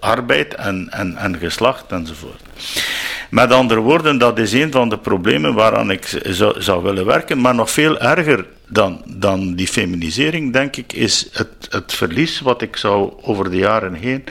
[0.00, 2.40] arbeid en, en, en geslacht enzovoort.
[3.30, 7.40] Met andere woorden, dat is een van de problemen waaraan ik zou, zou willen werken,
[7.40, 12.62] maar nog veel erger dan, dan die feminisering, denk ik, is het, het verlies wat
[12.62, 14.24] ik zou over de jaren heen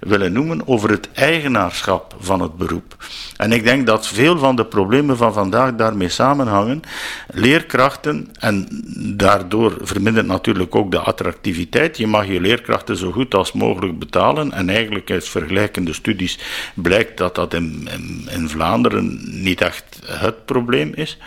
[0.00, 2.96] willen noemen over het eigenaarschap van het beroep.
[3.36, 6.82] En ik denk dat veel van de problemen van vandaag daarmee samenhangen.
[7.28, 8.68] Leerkrachten, en
[9.16, 11.96] daardoor vermindert natuurlijk ook de attractiviteit.
[11.96, 14.52] Je mag je leerkrachten zo goed als mogelijk betalen.
[14.52, 16.38] En eigenlijk uit vergelijkende studies
[16.74, 21.18] blijkt dat dat in, in, in Vlaanderen niet echt het probleem is.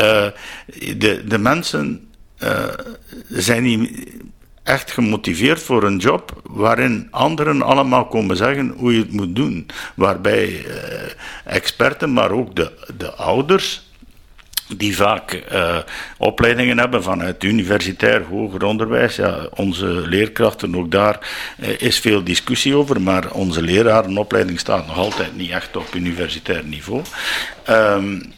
[0.00, 0.26] Uh,
[0.96, 2.08] de, de mensen
[2.42, 2.64] uh,
[3.28, 4.08] zijn niet
[4.62, 9.66] echt gemotiveerd voor een job waarin anderen allemaal komen zeggen hoe je het moet doen.
[9.94, 10.64] Waarbij uh,
[11.44, 13.88] experten, maar ook de, de ouders,
[14.76, 15.42] die vaak
[16.18, 19.16] opleidingen hebben vanuit universitair hoger onderwijs.
[19.16, 21.18] Ja, onze leerkrachten, ook daar
[21.78, 27.02] is veel discussie over, maar onze lerarenopleiding staat nog altijd niet echt op universitair niveau.
[27.68, 28.32] Um,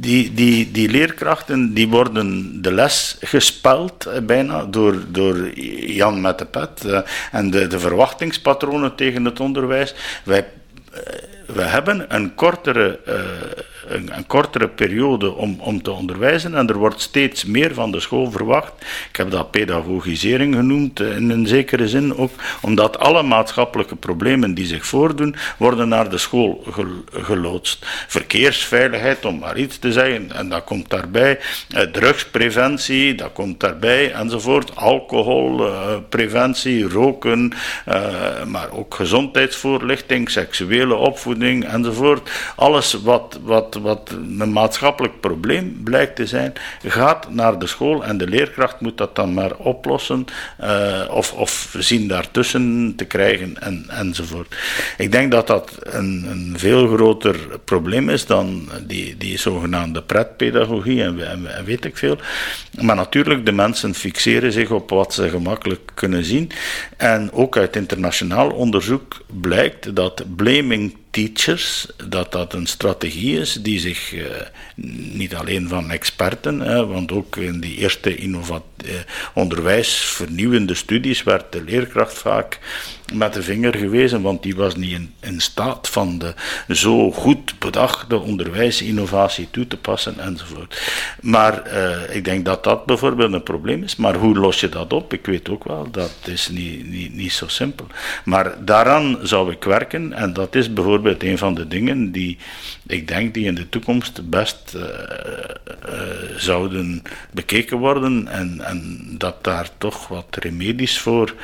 [0.00, 5.60] die, die, die leerkrachten die worden de les gespeld eh, bijna door, door
[5.90, 7.00] Jan met de pet uh,
[7.32, 9.94] en de, de verwachtingspatronen tegen het onderwijs.
[10.24, 10.46] Wij,
[10.92, 10.98] uh,
[11.46, 12.98] we hebben een kortere
[13.90, 18.30] een, kortere periode om, om te onderwijzen en er wordt steeds meer van de school
[18.30, 18.72] verwacht.
[19.10, 24.54] Ik heb dat pedagogisering genoemd eh, in een zekere zin ook, omdat alle maatschappelijke problemen
[24.54, 26.64] die zich voordoen, worden naar de school
[27.12, 27.86] geloodst.
[28.06, 31.38] Verkeersveiligheid, om maar iets te zeggen, en dat komt daarbij.
[31.68, 34.76] Eh, drugspreventie, dat komt daarbij, enzovoort.
[34.76, 37.52] Alcoholpreventie, roken,
[37.84, 42.30] eh, maar ook gezondheidsvoorlichting, seksuele opvoeding, enzovoort.
[42.56, 46.52] Alles wat, wat wat een maatschappelijk probleem blijkt te zijn,
[46.84, 50.24] gaat naar de school en de leerkracht moet dat dan maar oplossen
[50.60, 54.56] uh, of, of zien daartussen te krijgen en, enzovoort.
[54.96, 61.02] Ik denk dat dat een, een veel groter probleem is dan die, die zogenaamde pretpedagogie
[61.02, 62.18] en, en weet ik veel.
[62.80, 66.50] Maar natuurlijk, de mensen fixeren zich op wat ze gemakkelijk kunnen zien.
[66.96, 73.78] En ook uit internationaal onderzoek blijkt dat blaming teachers, dat dat een strategie is die
[73.78, 74.24] zich uh,
[75.14, 78.90] niet alleen van experten, hè, want ook in die eerste innovat uh,
[79.34, 82.58] onderwijsvernieuwende studies werd de leerkracht vaak
[83.12, 86.34] met de vinger gewezen, want die was niet in, staat van de
[86.68, 90.82] zo goed bedachte onderwijsinnovatie toe te passen enzovoort.
[91.20, 93.96] Maar uh, ik denk dat dat bijvoorbeeld een probleem is.
[93.96, 95.12] Maar hoe los je dat op?
[95.12, 97.86] Ik weet ook wel, dat is niet, niet, niet zo simpel.
[98.24, 102.38] Maar daaraan zou ik werken en dat is bijvoorbeeld een van de dingen die
[102.86, 104.82] ik denk die in de toekomst best uh,
[106.36, 111.34] zouden bekeken worden en, en dat daar toch wat remedies voor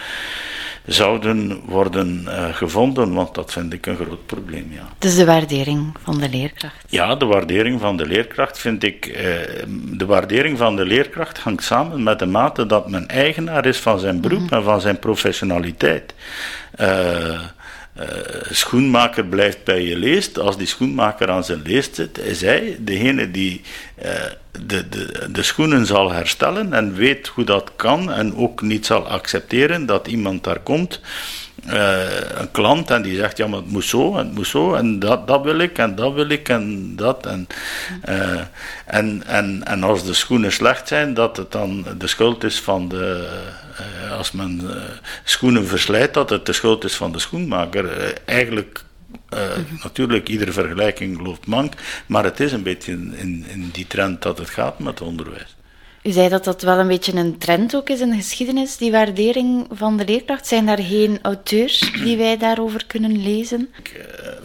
[0.86, 4.72] zouden worden uh, gevonden, want dat vind ik een groot probleem.
[4.72, 4.88] Ja.
[4.98, 6.84] Dus de waardering van de leerkracht?
[6.88, 9.06] Ja, de waardering van de leerkracht vind ik.
[9.06, 9.16] Uh,
[9.96, 13.98] de waardering van de leerkracht hangt samen met de mate dat men eigenaar is van
[13.98, 14.58] zijn beroep mm -hmm.
[14.58, 16.14] en van zijn professionaliteit.
[16.80, 17.40] Uh, uh,
[18.50, 20.38] schoenmaker blijft bij je leest.
[20.38, 23.60] Als die schoenmaker aan zijn leest zit, is hij degene die
[24.04, 24.10] uh,
[24.66, 29.08] de, de, de schoenen zal herstellen en weet hoe dat kan en ook niet zal
[29.08, 31.00] accepteren dat iemand daar komt.
[31.66, 34.74] Uh, een klant en die zegt ja maar het moet zo en het moet zo
[34.74, 37.46] en dat, dat wil ik en dat wil ik en dat en,
[38.86, 42.88] en, en, en als de schoenen slecht zijn dat het dan de schuld is van
[42.88, 43.28] de
[44.10, 44.70] als men
[45.24, 48.84] schoenen verslijt dat het de schuld is van de schoenmaker eigenlijk
[49.34, 49.40] uh,
[49.82, 51.74] natuurlijk, iedere vergelijking loopt mank,
[52.06, 55.55] maar het is een beetje in, in die trend dat het gaat met onderwijs.
[56.06, 58.90] U zei dat dat wel een beetje een trend ook is in de geschiedenis, die
[58.90, 60.46] waardering van de leerkracht.
[60.46, 63.68] Zijn daar geen auteurs die wij daarover kunnen lezen?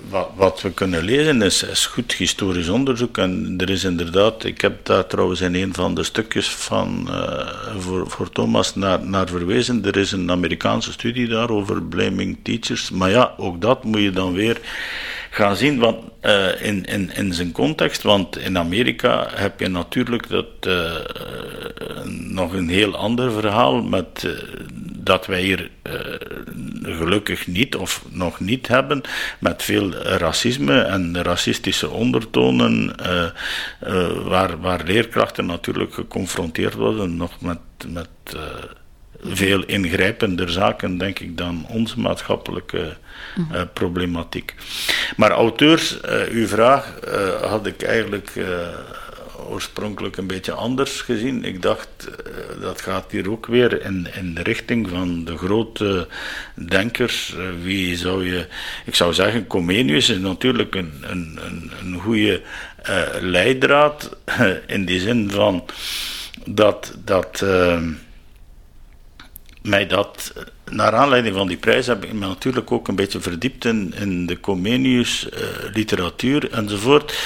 [0.09, 3.17] Wat, wat we kunnen lezen is, is, goed historisch onderzoek.
[3.17, 7.47] En er is inderdaad, ik heb daar trouwens in een van de stukjes van, uh,
[7.77, 9.85] voor, voor Thomas naar, naar verwezen.
[9.85, 12.89] Er is een Amerikaanse studie daarover, Blaming Teachers.
[12.89, 14.57] Maar ja, ook dat moet je dan weer
[15.33, 18.01] gaan zien want, uh, in, in, in zijn context.
[18.01, 20.91] Want in Amerika heb je natuurlijk dat, uh,
[22.07, 24.31] nog een heel ander verhaal met, uh,
[24.97, 25.69] dat wij hier
[26.83, 29.01] gelukkig niet of nog niet hebben,
[29.39, 32.95] met veel racisme en racistische ondertonen,
[34.23, 37.59] waar, waar leerkrachten natuurlijk geconfronteerd worden nog met.
[37.87, 38.09] met
[39.23, 42.97] veel ingrijpender zaken, denk ik, dan onze maatschappelijke
[43.51, 44.55] uh, problematiek.
[45.15, 48.31] Maar auteurs, uh, uw vraag uh, had ik eigenlijk
[49.49, 51.45] oorspronkelijk een beetje anders gezien.
[51.45, 51.87] Ik dacht,
[52.61, 56.07] dat gaat hier ook weer in, in de richting van de grote
[56.55, 57.35] denkers.
[57.63, 58.47] wie zou je...
[58.85, 62.41] Ik zou zeggen, Comenius is natuurlijk een, een, een, een goede
[63.19, 64.17] leidraad,
[64.67, 65.65] in die zin van
[66.45, 66.93] dat...
[67.05, 67.43] dat
[69.61, 70.33] mij dat,
[70.69, 74.25] naar aanleiding van die prijs, heb ik me natuurlijk ook een beetje verdiept in, in
[74.25, 75.39] de Comenius, uh,
[75.73, 77.19] literatuur enzovoort.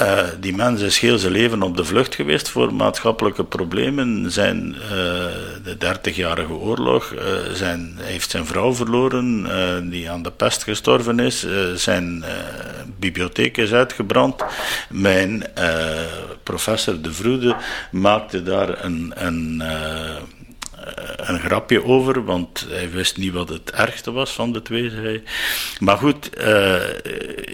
[0.00, 4.30] Uh, die mens is heel zijn leven op de vlucht geweest voor maatschappelijke problemen.
[4.30, 4.76] Zijn,
[5.64, 7.20] de dertigjarige oorlog, uh,
[7.52, 11.46] zijn, heeft zijn vrouw verloren, die aan de pest gestorven is.
[11.74, 12.24] zijn
[12.98, 14.44] bibliotheek is uitgebrand.
[14.90, 15.44] Mijn
[16.42, 17.56] professor De Vroede
[17.90, 19.12] maakte daar een.
[19.14, 20.16] een eh,
[21.16, 24.90] een grapje over, want hij wist niet wat het ergste was van de twee.
[24.90, 25.22] Zei.
[25.80, 26.74] Maar goed, uh,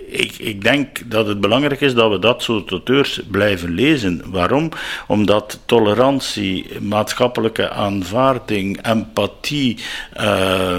[0.07, 4.23] ik, ik denk dat het belangrijk is dat we dat soort auteurs blijven lezen.
[4.25, 4.69] Waarom?
[5.07, 9.79] Omdat tolerantie, maatschappelijke aanvaarding, empathie,
[10.21, 10.79] uh,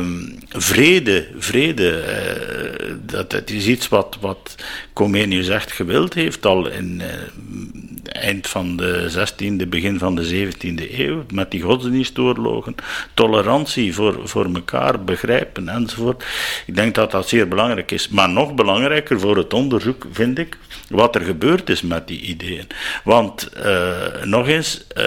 [0.49, 4.55] vrede, vrede uh, dat, dat is iets wat, wat
[4.93, 7.01] Comenius echt gewild heeft al in
[8.09, 12.75] eind van de 16e, begin van de 17e eeuw, met die godsdienstoorlogen,
[13.13, 16.25] tolerantie voor, voor elkaar, begrijpen enzovoort.
[16.65, 18.09] Ik denk dat dat zeer belangrijk is.
[18.09, 20.57] Maar nog belangrijker voor het onderzoek vind ik
[20.89, 22.67] wat er gebeurd is met die ideeën.
[23.03, 25.05] Want uh, nog eens, uh,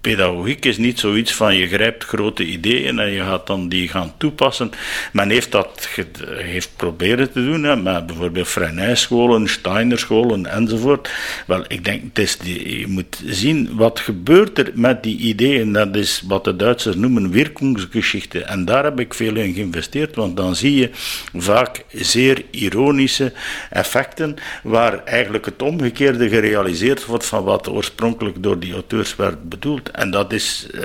[0.00, 4.14] pedagogiek is niet zoiets van je grijpt grote ideeën en je gaat dan die gaan
[4.16, 4.70] toepassen.
[5.12, 5.88] Men heeft dat
[6.26, 11.10] heeft proberen te doen, hè, met bijvoorbeeld Freinet-scholen, Steiner-scholen enzovoort.
[11.46, 15.72] Wel, ik denk, het is die, je moet zien wat gebeurt er met die ideeën.
[15.72, 18.44] Dat is wat de Duitsers noemen Wirkungsgeschichte.
[18.44, 20.90] En daar heb ik veel in geïnvesteerd, want dan zie je
[21.34, 23.32] vaak zeer ironische
[23.70, 29.89] effecten, waar eigenlijk het omgekeerde gerealiseerd wordt van wat oorspronkelijk door die auteurs werd bedoeld.
[29.92, 30.66] En dat is.
[30.74, 30.82] Uh,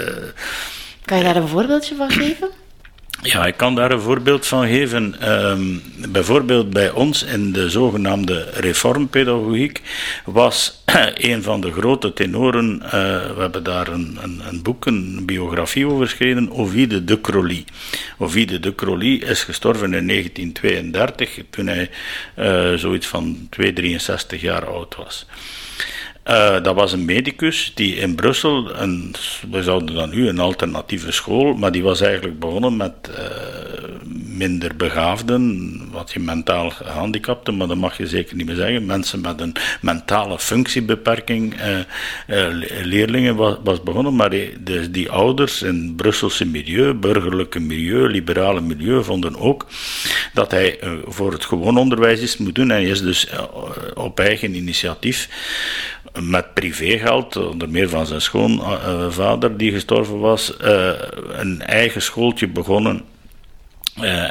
[1.05, 2.49] kan je daar een voorbeeldje van geven?
[3.21, 5.31] Ja, ik kan daar een voorbeeld van geven.
[5.49, 9.81] Um, bijvoorbeeld bij ons in de zogenaamde reformpedagogiek
[10.25, 10.83] was
[11.31, 15.87] een van de grote tenoren, uh, we hebben daar een, een, een, boek, een biografie
[15.87, 17.65] over geschreven, Ovide de Crolly.
[18.17, 21.89] Ovide de Crolly is gestorven in 1932, toen hij
[22.39, 25.25] uh, zoiets van 2, 63 jaar oud was.
[26.29, 29.15] Uh, dat was een medicus die in Brussel, een,
[29.51, 33.15] we zouden dan nu een alternatieve school, maar die was eigenlijk begonnen met uh,
[34.13, 38.85] minder begaafden, wat je mentaal gehandicapten, maar dat mag je zeker niet meer zeggen.
[38.85, 41.55] Mensen met een mentale functiebeperking,
[42.27, 42.47] uh,
[42.83, 49.03] leerlingen was, begonnen, maar die, dus die ouders in Brusselse milieu, burgerlijke milieu, liberale milieu,
[49.03, 49.65] vonden ook
[50.33, 52.69] dat hij voor het gewoon onderwijs iets moet doen.
[52.69, 53.27] Hij is dus
[53.93, 55.29] op eigen initiatief
[56.21, 60.53] met privégeld, onder meer van zijn schoonvader die gestorven was,
[61.29, 63.01] een eigen schooltje begonnen.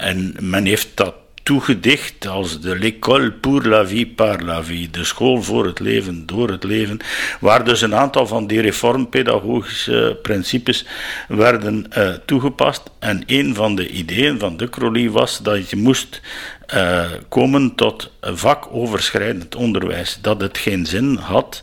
[0.01, 5.05] en men heeft dat toegedicht als de l'école pour la vie par la vie, de
[5.05, 6.99] school voor het leven, door het leven,
[7.41, 10.87] waar dus een aantal van die reformpedagogische principes
[11.29, 11.87] werden
[12.27, 12.83] toegepast.
[12.99, 16.21] En een van de ideeën van de Crowley was dat je moest
[16.75, 20.19] uh, komen tot vakoverschrijdend onderwijs.
[20.21, 21.63] Dat het geen zin had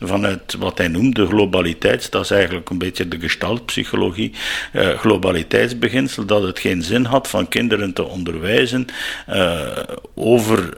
[0.00, 4.32] vanuit wat hij noemde globaliteits, dat is eigenlijk een beetje de gestaltpsychologie,
[4.72, 8.86] uh, globaliteitsbeginsel, dat het geen zin had van kinderen te onderwijzen
[9.28, 9.68] uh,
[10.14, 10.76] over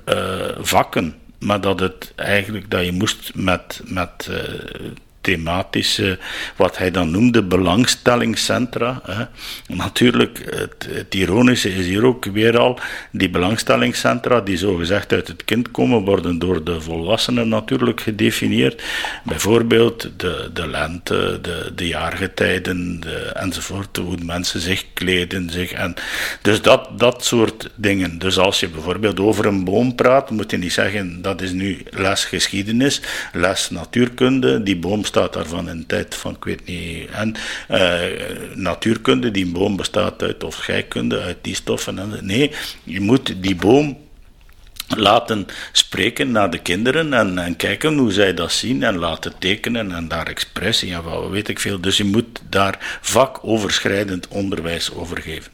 [0.61, 4.31] vakken maar dat het eigenlijk dat je moest met, met
[5.25, 6.19] thematische,
[6.57, 9.01] wat hij dan noemde, belangstellingscentra.
[9.05, 9.25] Hè.
[9.75, 10.39] Natuurlijk,
[10.91, 12.79] het, ironische is hier ook weer al,
[13.11, 18.83] die belangstellingscentra, die zogezegd uit het kind komen, worden door de volwassenen natuurlijk gedefinieerd.
[19.25, 25.51] Bijvoorbeeld de, de lente, de, de jaargetijden de, enzovoort, hoe mensen zich kleden.
[25.51, 25.95] Zich, en,
[26.43, 28.19] dus dat, dat soort dingen.
[28.19, 31.83] Dus als je bijvoorbeeld over een boom praat, moet je niet zeggen dat is nu
[31.91, 33.01] les geschiedenis,
[33.33, 37.35] les natuurkunde, die boom staat daarvan in tijd van, ik weet niet, en
[37.71, 38.01] uh,
[38.55, 41.99] natuurkunde, die boom bestaat uit, of scheikunde, uit die stoffen.
[41.99, 42.51] En, nee,
[42.85, 43.99] je moet die boom
[44.89, 49.93] laten spreken naar de kinderen en, en, kijken hoe zij dat zien en laten tekenen
[49.93, 51.81] en daar expressie en wat weet ik veel.
[51.81, 55.53] Dus je moet daar vakoverschrijdend onderwijs over geven.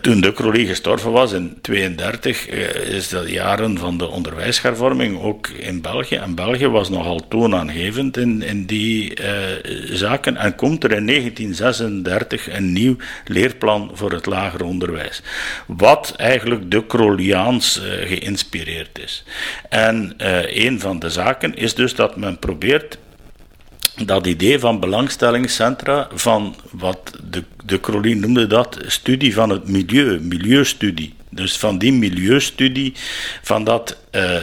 [0.00, 5.48] Toen de Crowley gestorven was in 1932, eh, is dat jaren van de onderwijshervorming ook
[5.48, 6.14] in België.
[6.14, 9.26] En België was nogal toonaangevend in, in die uh,
[9.90, 10.36] zaken.
[10.36, 15.22] En komt er in 1936 een nieuw leerplan voor het lager onderwijs.
[15.66, 19.24] Wat eigenlijk de Crowleyaans uh, geïnspireerd is.
[19.68, 20.14] En
[20.46, 22.98] een van de zaken is dus dat men probeert
[24.04, 31.14] dat idee van belangstellingscentra, van wat de, de noemde dat, studie van het milieu, milieustudie.
[31.30, 32.92] Dus van die milieustudie,
[33.42, 34.36] van dat uh,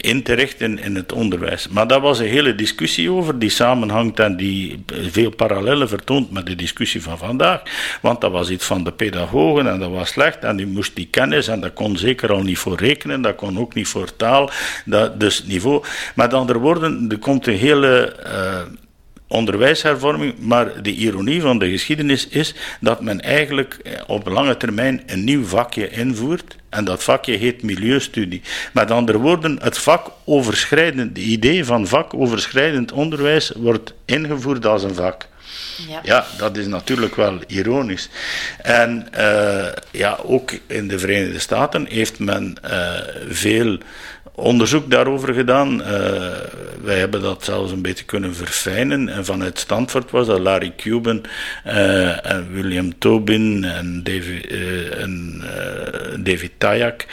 [0.00, 1.68] in te richten in het onderwijs.
[1.68, 6.46] Maar daar was een hele discussie over, die samenhangt en die veel parallellen vertoont met
[6.46, 7.62] de discussie van vandaag.
[8.00, 11.08] Want dat was iets van de pedagogen en dat was slecht en die moest die
[11.10, 14.50] kennis en dat kon zeker al niet voor rekenen, dat kon ook niet voor taal,
[14.84, 15.84] dat, dus niveau.
[16.14, 18.16] Met andere woorden, er komt een hele...
[18.26, 18.78] Uh,
[19.28, 25.02] onderwijshervorming, maar de ironie van de geschiedenis is dat men eigenlijk eh, op lange termijn
[25.06, 26.56] een nieuw vakje invoert.
[26.68, 28.42] En dat vakje heet milieustudie.
[28.72, 35.26] Met andere woorden, het vakoverschrijdend, de idee van vakoverschrijdend onderwijs wordt ingevoerd als een vak.
[35.88, 36.00] Ja.
[36.02, 38.08] ja, dat is natuurlijk wel ironisch.
[38.62, 42.98] En uh, ja, ook in de Verenigde Staten heeft men uh,
[43.28, 43.78] veel
[44.38, 45.80] onderzoek daarover gedaan.
[45.80, 45.86] Uh,
[46.82, 49.08] wij hebben dat zelfs een beetje kunnen verfijnen.
[49.08, 51.22] En vanuit Stanford was dat Larry Cuban
[51.66, 54.54] uh, en William Tobin en David,
[56.24, 57.06] David Tayak.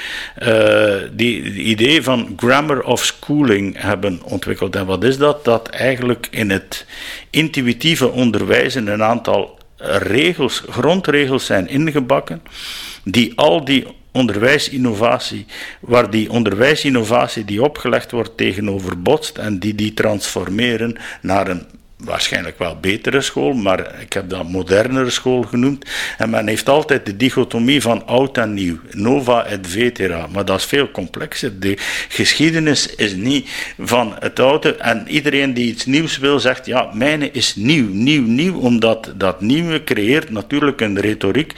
[1.12, 4.76] die het idee van grammar of schooling hebben ontwikkeld.
[4.76, 5.46] En wat is dat?
[5.46, 6.86] Dat eigenlijk in het
[7.30, 12.42] intuïtieve onderwijzen een aantal regels, grondregels zijn ingebakken,
[13.04, 15.46] die al die onderwijsinnovatie,
[15.80, 21.66] waar die onderwijsinnovatie die opgelegd wordt tegenover botst en die die transformeren naar een
[21.98, 25.86] waarschijnlijk wel betere school, maar ik heb dat modernere school genoemd.
[26.18, 30.60] En men heeft altijd de dichotomie van oud en nieuw, nova et vetera, maar dat
[30.60, 31.60] is veel complexer.
[31.60, 31.78] De
[32.10, 37.32] geschiedenis is niet van het oude en iedereen die iets nieuws wil zegt, ja, mijne
[37.32, 41.54] is nieuw, nieuw, nieuw, omdat dat nieuwe creëert natuurlijk een retoriek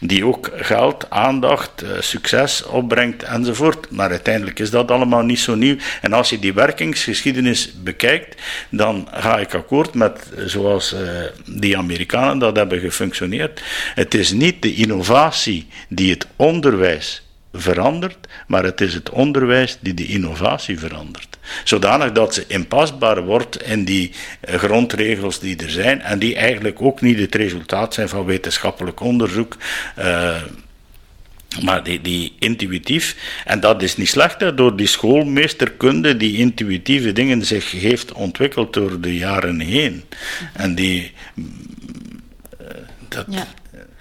[0.00, 3.90] die ook geld, aandacht, eh, succes opbrengt enzovoort.
[3.90, 5.76] Maar uiteindelijk is dat allemaal niet zo nieuw.
[6.00, 11.00] En als je die werkingsgeschiedenis bekijkt, dan ga ik akkoord met zoals uh,
[11.46, 13.62] die Amerikanen dat hebben gefunctioneerd.
[13.94, 17.22] Het is niet de innovatie die het onderwijs
[17.52, 21.38] verandert, maar het is het onderwijs die de innovatie verandert.
[21.64, 24.12] Zodanig dat ze inpasbaar wordt in die
[24.48, 29.00] uh, grondregels die er zijn en die eigenlijk ook niet het resultaat zijn van wetenschappelijk
[29.00, 29.56] onderzoek.
[29.98, 30.36] Uh,
[31.62, 37.12] maar die, die intuïtief, en dat is niet slecht, hè, door die schoolmeesterkunde, die intuïtieve
[37.12, 40.04] dingen zich heeft ontwikkeld door de jaren heen.
[40.52, 41.12] En die.
[41.36, 42.66] Uh,
[43.08, 43.46] dat, ja.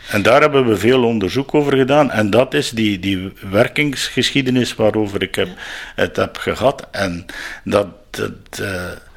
[0.09, 2.11] En daar hebben we veel onderzoek over gedaan.
[2.11, 5.49] En dat is die, die werkingsgeschiedenis waarover ik heb,
[5.95, 6.87] het heb gehad.
[6.91, 7.25] En
[7.63, 7.87] dat.
[8.09, 9.11] dat uh, ja.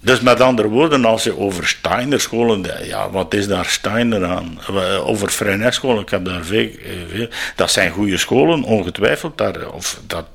[0.00, 4.58] Dus met andere woorden, als je over Steiner scholen, ja, wat is daar Steiner aan?
[5.04, 6.70] Over Freinet scholen, ik heb daar veel,
[7.08, 9.38] veel, dat zijn goede scholen, ongetwijfeld.
[9.38, 10.26] Daar, of dat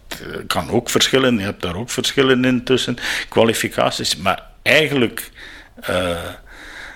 [0.47, 2.97] kan ook verschillen, je hebt daar ook verschillen in tussen
[3.29, 4.17] kwalificaties.
[4.17, 5.31] Maar eigenlijk.
[5.89, 6.17] Uh,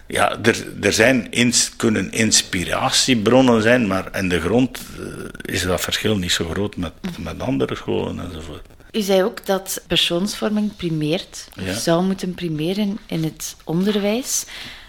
[0.07, 1.29] ja, er, er zijn
[1.75, 6.93] kunnen inspiratiebronnen zijn, maar in de grond eh, is dat verschil niet zo groot met,
[7.19, 8.65] met andere scholen enzovoort.
[8.97, 14.45] U zei ook dat persoonsvorming primeert, of zou moeten primeren in het onderwijs.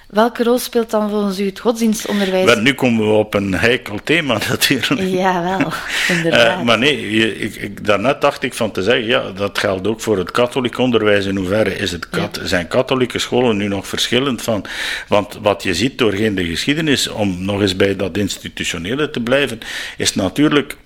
[0.08, 2.56] Welke rol speelt dan volgens u het godsdienstonderwijs?
[2.56, 5.10] Nu komen we op een heikel thema natuurlijk.
[5.10, 5.72] Ja, wel,
[6.16, 6.58] inderdaad.
[6.58, 10.00] Uh, maar nee, ik, ik, daarnet dacht ik van te zeggen, ja, dat geldt ook
[10.00, 11.24] voor het katholiek onderwijs.
[11.24, 14.64] In hoeverre is het kat, zijn katholieke scholen nu nog verschillend van...
[15.08, 19.58] Want wat je ziet doorheen de geschiedenis, om nog eens bij dat institutionele te blijven,
[19.96, 20.76] is natuurlijk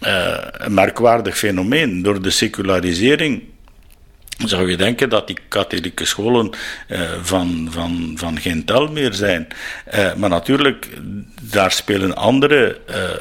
[0.00, 2.02] uh, een merkwaardig fenomeen.
[2.02, 3.42] Door de secularisering
[4.46, 6.50] zou je denken dat die katholieke scholen
[6.88, 9.48] uh, van, van, van geen tel meer zijn.
[9.94, 10.88] Uh, maar natuurlijk,
[11.42, 12.78] daar spelen andere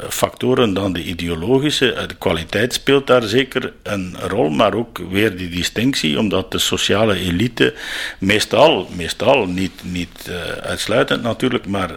[0.10, 2.06] factoren dan de ideologische.
[2.08, 7.16] De kwaliteit speelt daar zeker een rol, maar ook weer die distinctie, omdat de sociale
[7.16, 7.74] elite
[8.20, 11.92] meestal, meestal niet, niet uitsluitend natuurlijk, maar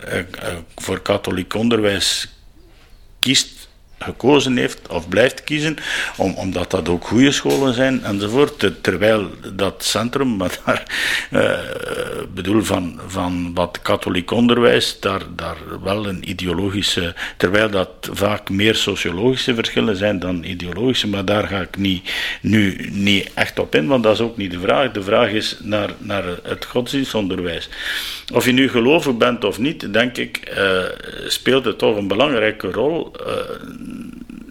[0.77, 2.29] voor katholiek onderwijs
[3.19, 3.63] kiest
[4.03, 5.77] gekozen heeft of blijft kiezen,
[6.17, 8.71] om, omdat dat ook goede scholen zijn enzovoort.
[8.83, 10.83] Terwijl dat centrum, maar daar
[11.31, 11.59] uh,
[12.35, 18.75] bedoel van, van wat katholiek onderwijs, daar, daar wel een ideologische, terwijl dat vaak meer
[18.75, 23.87] sociologische verschillen zijn dan ideologische, maar daar ga ik niet, nu niet echt op in,
[23.87, 24.91] want dat is ook niet de vraag.
[24.93, 27.69] De vraag is naar, naar het godsdienstonderwijs.
[28.33, 30.83] Of je nu gelovig bent of niet, denk ik, uh,
[31.27, 33.13] speelt het toch een belangrijke rol.
[33.21, 33.33] Uh,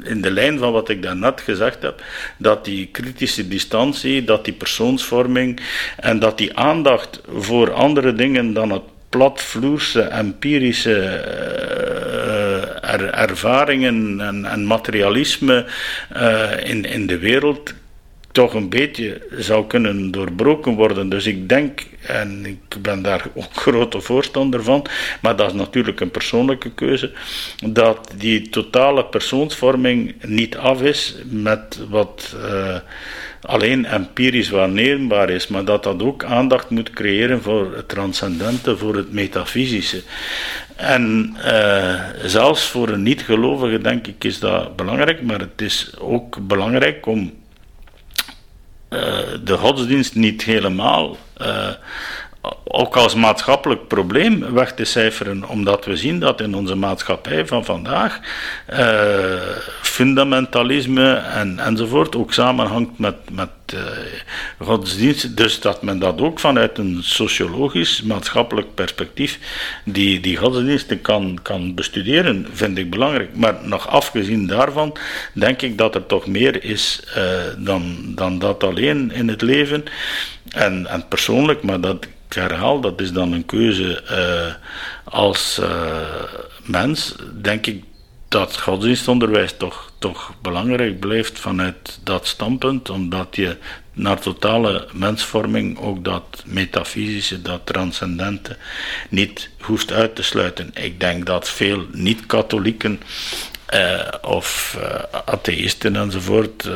[0.04, 2.04] in de lijn van wat ik daarnet gezegd heb,
[2.38, 5.60] dat die kritische distantie, dat die persoonsvorming
[5.98, 10.96] en dat die aandacht voor andere dingen dan het platvloerse, empirische
[12.82, 15.66] er, ervaringen en, en materialisme
[16.16, 17.74] uh, in, in de wereld
[18.32, 21.10] toch een beetje zou kunnen doorbroken worden.
[21.10, 24.86] Dus ik denk, en ik ben daar ook grote voorstander van,
[25.22, 27.12] maar dat is natuurlijk een persoonlijke keuze,
[27.66, 32.76] dat die totale persoonsvorming niet af is met wat uh,
[33.42, 38.96] alleen empirisch waarneembaar is, maar dat dat ook aandacht moet creëren voor het transcendente, voor
[38.96, 40.02] het metafysische.
[40.76, 46.48] En uh, zelfs voor een niet-gelovige, denk ik, is dat belangrijk, maar het is ook
[46.48, 47.34] belangrijk om
[49.44, 51.68] de godsdienst niet helemaal uh,
[52.64, 57.66] ook als maatschappelijk probleem weg te cijferen, omdat we zien dat in onze maatschappij van
[57.66, 58.20] vandaag
[58.70, 59.42] uh,
[59.82, 63.80] fundamentalisme en, enzovoort ook samenhangt met, met uh,
[64.60, 65.38] godsdienst.
[65.38, 69.40] Dus dat men dat ook vanuit een sociologisch, maatschappelijk perspectief
[69.86, 73.36] die, die godsdiensten kan, kan bestuderen, vind ik belangrijk.
[73.36, 74.98] Maar nog afgezien daarvan,
[75.34, 77.24] denk ik dat er toch meer is uh,
[77.58, 79.84] dan, dan dat alleen in het leven.
[80.50, 84.54] En, en persoonlijk, maar dat ik herhaal, dat is dan een keuze uh,
[85.14, 85.68] als uh,
[86.64, 87.84] mens, denk ik
[88.28, 93.58] dat godsdienstonderwijs toch, toch belangrijk blijft vanuit dat standpunt, omdat je
[93.94, 98.58] naar totale mensvorming ook dat metafysische, dat transcendente
[99.10, 100.72] niet hoeft uit te sluiten.
[100.74, 103.02] Ik denk dat veel niet-katholieken
[103.74, 104.78] uh, of
[105.26, 106.70] atheïsten enzovoort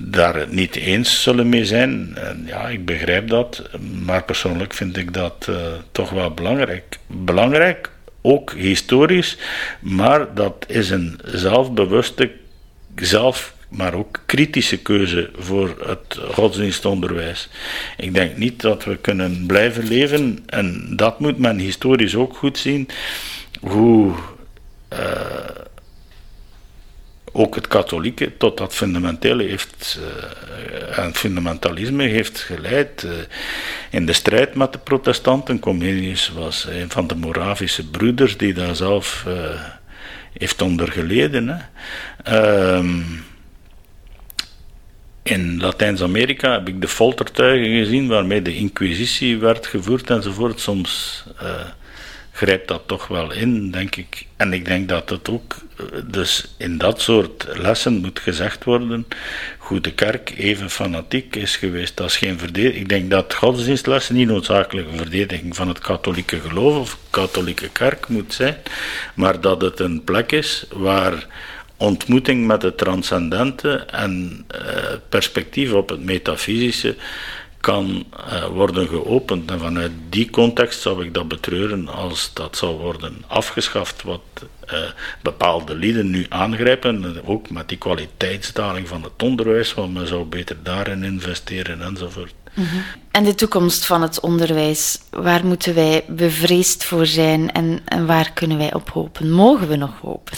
[0.00, 2.16] daar het niet eens zullen mee zijn.
[2.16, 3.62] En ja, ik begrijp dat,
[4.04, 5.56] maar persoonlijk vind ik dat uh,
[5.92, 6.98] toch wel belangrijk.
[7.06, 7.90] Belangrijk,
[8.22, 9.38] ook historisch,
[9.80, 12.30] maar dat is een zelfbewuste,
[12.94, 17.48] zelf, maar ook kritische keuze voor het godsdienstonderwijs.
[17.96, 22.58] Ik denk niet dat we kunnen blijven leven, en dat moet men historisch ook goed
[22.58, 22.88] zien,
[23.60, 24.12] hoe.
[24.92, 24.98] Uh,
[27.32, 33.12] ook het katholieke tot dat fundamentele heeft, uh, en fundamentalisme heeft geleid uh,
[33.90, 35.58] in de strijd met de protestanten.
[35.58, 39.34] Comenius was een van de Moravische broeders die daar zelf uh,
[40.38, 41.68] heeft onder geleden.
[42.28, 43.24] Um,
[45.22, 50.60] in Latijns-Amerika heb ik de foltertuigen gezien waarmee de inquisitie werd gevoerd enzovoort.
[50.60, 51.24] Soms
[52.38, 54.26] grijpt dat toch wel in, denk ik.
[54.36, 55.67] En ik denk dat het ook, eh,
[56.04, 59.06] dus in dat soort lessen moet gezegd worden,
[59.58, 61.96] hoe de kerk even fanatiek is geweest.
[61.96, 62.82] Dat is geen verdediging.
[62.82, 68.08] Ik denk dat godsdienstlessen niet noodzakelijk een verdediging van het katholieke geloof of katholieke kerk
[68.08, 68.56] moet zijn,
[69.14, 71.26] maar dat het een plek is waar
[71.76, 74.60] ontmoeting met het transcendente en uh,
[75.08, 76.96] perspectief op het metafysische
[77.60, 79.50] kan uh, worden geopend.
[79.50, 84.20] En vanuit die context zou ik dat betreuren als dat zou worden afgeschaft, wat
[84.72, 84.78] uh,
[85.22, 90.56] bepaalde lieden nu aangrijpen, ook met die kwaliteitsdaling van het onderwijs, want men zou beter
[90.62, 92.34] daarin investeren enzovoort.
[92.54, 92.82] Mm -hmm.
[93.10, 98.32] En de toekomst van het onderwijs, waar moeten wij bevreesd voor zijn en, en waar
[98.32, 99.30] kunnen wij op hopen?
[99.30, 100.36] Mogen we nog hopen?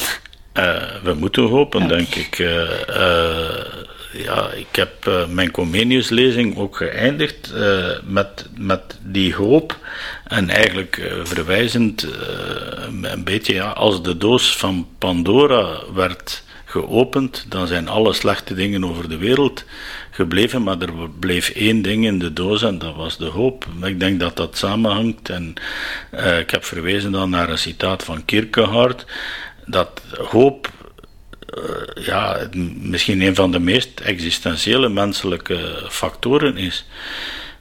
[0.55, 1.97] Uh, we moeten hopen, okay.
[1.97, 2.39] denk ik
[4.23, 9.79] ja, ik heb uh, mijn Comeniuslezing ook geëindigd uh, met, met die hoop.
[10.25, 12.07] En eigenlijk uh, verwijzend
[13.03, 18.85] een beetje, ja, als de doos van Pandora werd geopend, dan zijn alle slechte dingen
[18.85, 19.65] over de wereld
[20.11, 23.67] gebleven, maar er bleef één ding in de doos en dat was de hoop.
[23.83, 25.55] Ik denk dat dat samenhangt en
[26.41, 29.05] ik heb verwezen dan naar een citaat van Kierkegaard,
[29.67, 30.71] dat hoop
[31.95, 32.49] ja,
[32.81, 36.85] misschien een van de meest existentiële menselijke factoren is.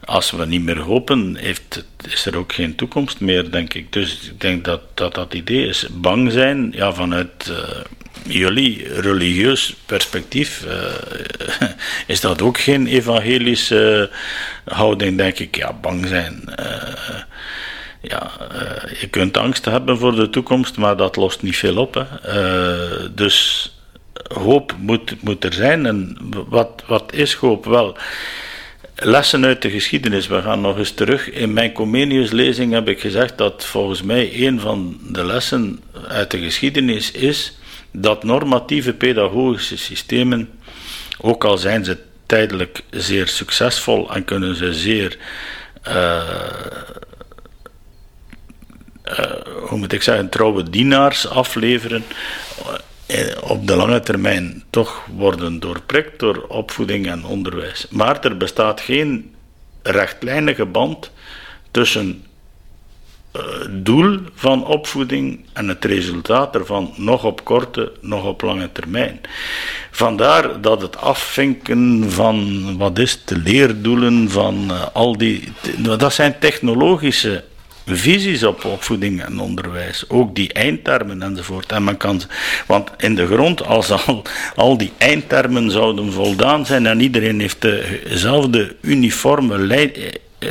[0.06, 3.94] Als we niet meer hopen, heeft, is er ook geen toekomst meer, denk ik.
[3.94, 5.88] Dus ik denk dat dat, dat idee is.
[5.92, 7.58] Bang zijn, ja, vanuit uh,
[8.24, 11.68] jullie religieus perspectief, uh,
[12.08, 14.10] is dat ook geen evangelische
[14.66, 15.56] houding, denk ik.
[15.56, 16.44] Ja, bang zijn
[18.02, 18.32] ja,
[19.00, 21.94] je kunt angst hebben voor de toekomst, maar dat lost niet veel op.
[22.22, 23.14] Hè.
[23.14, 23.72] Dus
[24.34, 25.86] hoop moet, moet er zijn.
[25.86, 26.18] En
[26.48, 27.66] wat, wat is hoop?
[27.66, 27.98] Wel,
[28.96, 30.28] lessen uit de geschiedenis.
[30.28, 31.30] We gaan nog eens terug.
[31.32, 36.40] In mijn Comenius-lezing heb ik gezegd dat volgens mij een van de lessen uit de
[36.40, 37.58] geschiedenis is
[37.92, 40.50] dat normatieve pedagogische systemen,
[41.18, 45.18] ook al zijn ze tijdelijk zeer succesvol en kunnen ze zeer.
[45.88, 46.22] Uh,
[49.06, 49.32] uh,
[49.68, 52.04] hoe moet ik zeggen, trouwe dienaars afleveren.
[53.10, 57.88] Eh, op de lange termijn toch worden doorprikt door opvoeding en onderwijs.
[57.90, 59.36] Maar er bestaat geen
[59.82, 61.12] rechtlijnige band
[61.72, 62.24] tussen
[63.32, 68.72] het uh, doel van opvoeding en het resultaat ervan, nog op korte, nog op lange
[68.72, 69.22] termijn.
[69.92, 75.54] Vandaar dat het afvinken van wat is de leerdoelen van uh, al die.
[75.78, 77.44] Dat zijn technologische
[77.98, 80.04] visies op opvoeding en onderwijs.
[80.08, 81.72] Ook die eindtermen enzovoort.
[81.72, 82.22] En men kan,
[82.68, 84.24] want in de grond, als al,
[84.56, 90.50] al die eindtermen zouden voldaan zijn en iedereen heeft dezelfde uniforme leid, uh,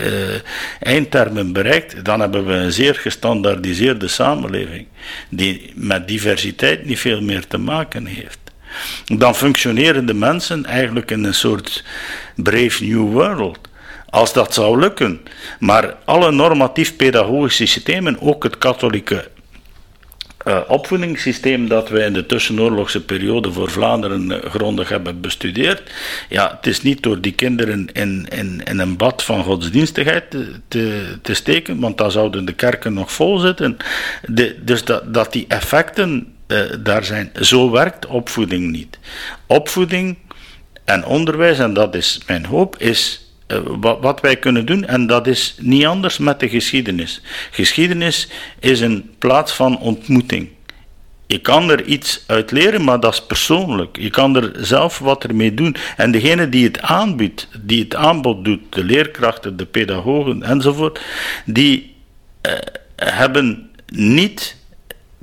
[0.80, 4.86] eindtermen bereikt, dan hebben we een zeer gestandaardiseerde samenleving,
[5.28, 8.38] die met diversiteit niet veel meer te maken heeft.
[9.06, 11.84] Dan functioneren de mensen eigenlijk in een soort
[12.34, 13.67] brave new world.
[14.10, 15.20] Als dat zou lukken.
[15.58, 19.28] Maar alle normatief-pedagogische systemen, ook het katholieke
[20.46, 25.82] uh, opvoedingssysteem dat wij in de tussenoorlogse periode voor Vlaanderen uh, grondig hebben bestudeerd.
[26.28, 30.52] Ja, het is niet door die kinderen in, in, in een bad van godsdienstigheid te,
[30.68, 33.76] te, te steken, want dan zouden de kerken nog vol zitten.
[34.26, 37.30] De, dus dat, dat die effecten uh, daar zijn.
[37.40, 38.98] Zo werkt opvoeding niet.
[39.46, 40.16] Opvoeding
[40.84, 43.27] en onderwijs, en dat is mijn hoop, is
[43.80, 47.20] wat, wat, wij kunnen doen, en dat is niet anders met de geschiedenis.
[47.50, 48.28] Geschiedenis
[48.58, 50.48] is een plaats van ontmoeting.
[51.26, 53.96] Je kan er iets uit leren, maar dat is persoonlijk.
[53.98, 55.76] Je kan er zelf wat ermee doen.
[55.96, 61.00] En degene die het aanbiedt, die het aanbod doet, de leerkrachten, de pedagogen enzovoort,
[61.44, 61.94] die
[62.42, 62.52] uh,
[62.96, 64.56] hebben niet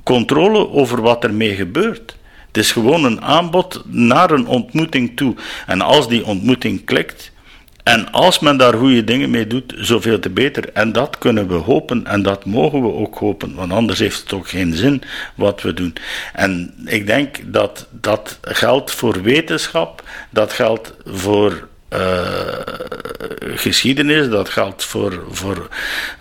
[0.03, 2.15] controle over wat ermee gebeurt.
[2.47, 5.35] Het is gewoon een aanbod naar een ontmoeting toe.
[5.67, 7.31] En als die ontmoeting klikt,
[7.85, 10.69] en als men daar goede dingen mee doet, zoveel te beter.
[10.73, 14.33] En dat kunnen we hopen en dat mogen we ook hopen, want anders heeft het
[14.33, 15.01] ook geen zin
[15.35, 15.93] wat we doen.
[16.33, 21.99] En ik denk dat dat geldt voor wetenschap, dat geldt voor uh,
[23.55, 25.67] geschiedenis, dat geldt voor, voor,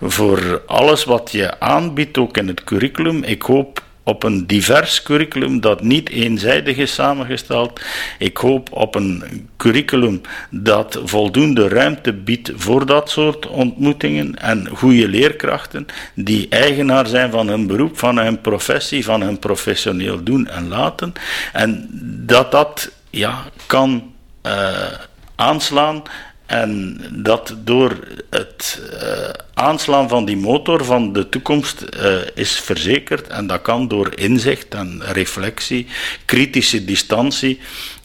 [0.01, 3.23] voor alles wat je aanbiedt, ook in het curriculum.
[3.23, 7.81] Ik hoop op een divers curriculum dat niet eenzijdig is samengesteld.
[8.19, 9.23] Ik hoop op een
[9.57, 17.31] curriculum dat voldoende ruimte biedt voor dat soort ontmoetingen en goede leerkrachten die eigenaar zijn
[17.31, 21.13] van hun beroep, van hun professie, van hun professioneel doen en laten.
[21.53, 21.89] En
[22.25, 24.87] dat dat ja, kan uh,
[25.35, 26.03] aanslaan
[26.45, 27.97] En dat door
[28.29, 33.27] het uh, aanslaan van die motor van de toekomst uh, is verzekerd.
[33.27, 35.87] En dat kan door inzicht en reflectie,
[36.25, 37.59] kritische distantie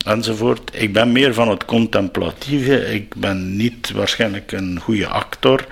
[0.04, 0.70] enzovoort.
[0.72, 2.92] Ik ben meer van het contemplatieve.
[2.94, 5.66] Ik ben niet waarschijnlijk een goede actor.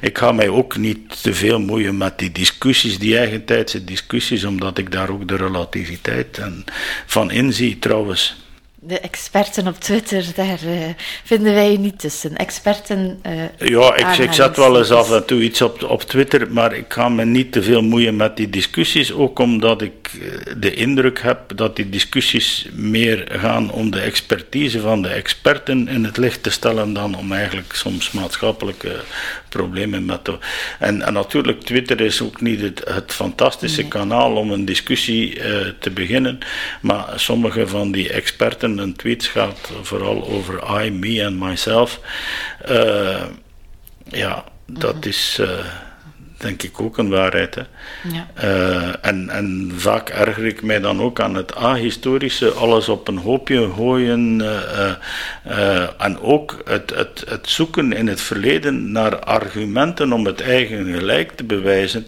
[0.00, 4.78] Ik ga mij ook niet te veel moeien met die discussies, die eigentijdse discussies, omdat
[4.78, 6.40] ik daar ook de relativiteit
[7.06, 7.78] van inzie.
[7.78, 8.43] Trouwens,
[8.86, 10.84] de experten op Twitter, daar uh,
[11.24, 12.36] vinden wij niet tussen.
[12.36, 13.20] Experten.
[13.26, 16.74] Uh, ja, ik, ik zet wel eens af en toe iets op, op Twitter, maar
[16.74, 19.12] ik ga me niet te veel moeien met die discussies.
[19.12, 24.80] Ook omdat ik eh, de indruk heb dat die discussies meer gaan om de expertise
[24.80, 29.00] van de experten in het licht te stellen dan om eigenlijk soms maatschappelijke
[29.54, 30.24] problemen met.
[30.24, 30.38] De,
[30.78, 35.66] en, en natuurlijk, Twitter is ook niet het, het fantastische kanaal om een discussie uh,
[35.80, 36.38] te beginnen,
[36.80, 42.00] maar sommige van die experten een tweets gaat vooral over I, me and myself.
[42.70, 43.22] Uh,
[44.04, 45.08] ja, dat mhm.
[45.08, 45.48] is uh,
[46.44, 47.54] denk ik ook een waarheid.
[47.54, 47.62] Hè.
[48.12, 48.26] Ja.
[48.44, 53.18] Uh, en, en vaak erger ik mij dan ook aan het ahistorische, alles op een
[53.18, 54.42] hoopje gooien.
[55.98, 61.32] en ook het, het, het zoeken in het verleden naar argumenten om het eigen gelijk
[61.32, 62.06] te bewijzen.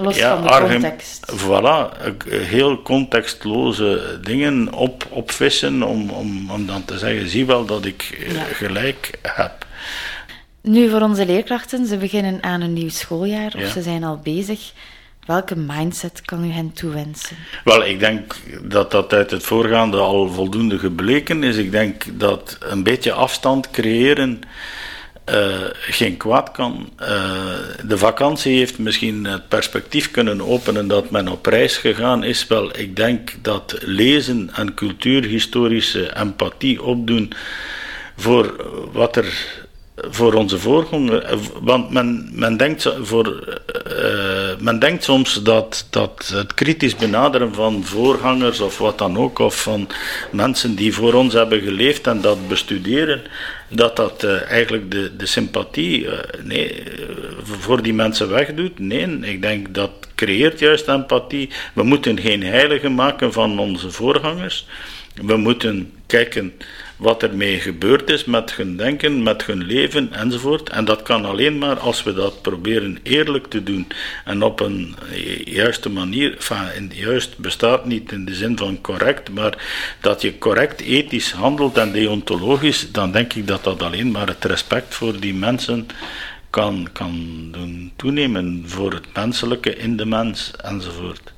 [0.00, 1.32] Los ja, van de context.
[1.32, 7.84] Voilà, heel contextloze dingen op, opvissen om, om, om dan te zeggen, zie wel dat
[7.84, 9.64] ik gelijk heb.
[10.66, 14.72] Nu, voor onze leerkrachten, ze beginnen aan een nieuw schooljaar of ze zijn al bezig.
[15.26, 17.36] Welke mindset kan u hen toewensen?
[17.64, 21.56] Wel, ik denk dat dat uit het voorgaande al voldoende gebleken is.
[21.56, 24.40] Ik denk dat een beetje afstand creëren
[25.30, 26.90] uh, geen kwaad kan.
[27.00, 27.08] Uh,
[27.86, 32.46] de vakantie heeft misschien het perspectief kunnen openen dat men op reis gegaan is.
[32.46, 37.32] Wel, ik denk dat lezen en cultuurhistorische empathie opdoen
[38.16, 38.54] voor
[38.92, 39.62] wat er
[39.96, 41.38] voor onze voorganger.
[41.60, 47.84] Want men, men, denkt, voor, uh, men denkt soms dat, dat het kritisch benaderen van
[47.84, 49.88] voorgangers of wat dan ook, of van
[50.30, 53.22] mensen die voor ons hebben geleefd en dat bestuderen,
[53.68, 56.08] dat dat eigenlijk de, de sympathie
[56.42, 56.82] nee,
[57.42, 58.78] voor die mensen wegdoet.
[58.78, 61.50] Nee, ik denk dat creëert juist empathie.
[61.72, 64.66] We moeten geen heiligen maken van onze voorgangers.
[65.14, 66.52] We moeten kijken
[66.96, 70.68] wat ermee gebeurd is met hun denken, met hun leven enzovoort.
[70.68, 73.86] En dat kan alleen maar als we dat proberen eerlijk te doen
[74.24, 74.96] en op een
[75.44, 76.32] juiste manier.
[76.34, 79.58] Enfin, juist bestaat niet in de zin van correct, maar
[80.00, 84.44] dat je correct ethisch handelt en deontologisch, dan denk ik dat dat alleen maar het
[84.44, 85.86] respect voor die mensen
[86.50, 91.32] kan, kan doen toenemen, voor het menselijke in de mens enzovoort.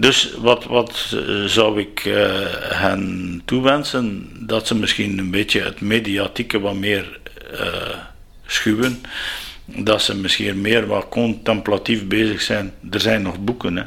[0.00, 2.14] Dus wat, wat eh, zou ik uh,
[2.60, 4.30] hen toewensen?
[4.40, 7.20] Dat ze misschien een beetje het mediatieke wat meer
[7.52, 7.96] uh,
[8.46, 9.02] schuwen.
[9.64, 12.72] Dat ze misschien meer wat contemplatief bezig zijn.
[12.90, 13.76] Er zijn nog boeken.
[13.76, 13.84] Hè.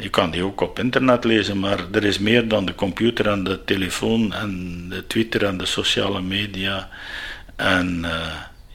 [0.00, 3.44] Je kan die ook op internet lezen, maar er is meer dan de computer en
[3.44, 6.88] de telefoon en de Twitter en de sociale media.
[7.56, 8.04] En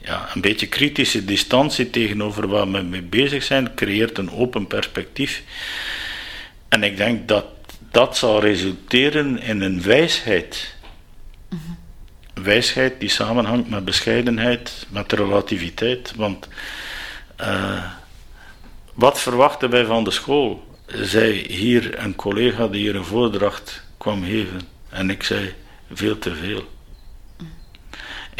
[0.02, 5.42] ja, een beetje kritische distantie tegenover waar we mee bezig zijn, creëert een open perspectief.
[6.68, 7.44] En ik denk dat
[7.90, 10.74] dat zal resulteren in een wijsheid.
[11.48, 11.78] Mm
[12.42, 16.12] Wijsheid die samenhangt met bescheidenheid, met relativiteit.
[16.16, 16.48] Want
[17.40, 17.84] uh,
[18.94, 20.76] wat verwachten wij van de school?
[20.86, 24.60] Zei hier een collega die hier een voordracht kwam geven.
[24.88, 25.54] En ik zei
[25.92, 26.68] veel te veel.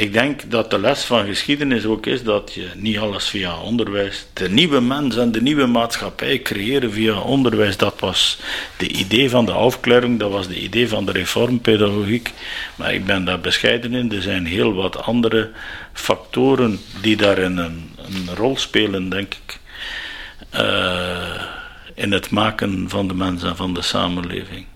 [0.01, 4.27] Ik denk dat de les van geschiedenis ook is dat je niet alles via onderwijs.
[4.33, 7.77] De nieuwe mens en de nieuwe maatschappij creëren via onderwijs.
[7.77, 8.39] Dat was
[8.77, 12.33] de idee van de afkleuring, dat was de idee van de reformpedagogiek.
[12.75, 14.13] Maar ik ben daar bescheiden in.
[14.13, 15.51] Er zijn heel wat andere
[15.93, 19.59] factoren die daarin een, een rol spelen, denk ik.
[20.55, 21.43] Uh,
[21.95, 24.67] in het maken van de mens en van de samenleving.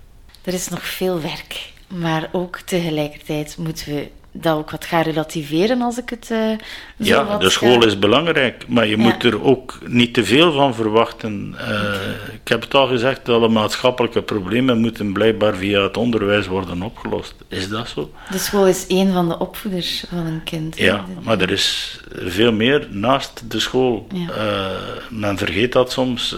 [0.43, 5.83] Er is nog veel werk, maar ook tegelijkertijd moeten we dat ook wat gaan relativeren
[5.83, 6.59] als ik het uh,
[6.97, 11.55] Ja, de school is belangrijk, maar je moet er ook niet te veel van verwachten.
[11.61, 11.95] Uh,
[12.35, 17.35] Ik heb het al gezegd, alle maatschappelijke problemen moeten blijkbaar via het onderwijs worden opgelost.
[17.49, 18.11] Is dat zo?
[18.31, 20.77] De school is één van de opvoeders van een kind.
[20.79, 24.07] Ja, maar er is veel meer naast de school.
[24.13, 24.29] Ja.
[24.37, 24.71] Uh,
[25.11, 26.37] men vergeet dat soms.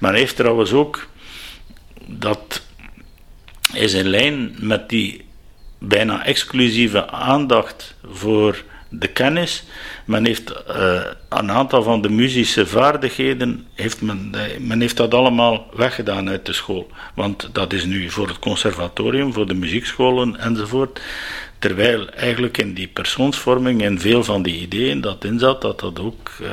[0.00, 1.06] men heeft trouwens ook,
[2.06, 2.62] dat
[3.72, 5.24] is in lijn met die
[5.88, 9.64] bijna exclusieve aandacht voor de kennis.
[10.04, 15.14] Men heeft uh, een aantal van de muzische vaardigheden, heeft men, eh, men heeft dat
[15.14, 16.90] allemaal weggedaan uit de school.
[17.14, 21.00] Want dat is nu voor het conservatorium, voor de muziekscholen enzovoort
[21.64, 26.00] Terwijl eigenlijk in die persoonsvorming en veel van die ideeën dat in zat, dat dat
[26.00, 26.48] ook uh,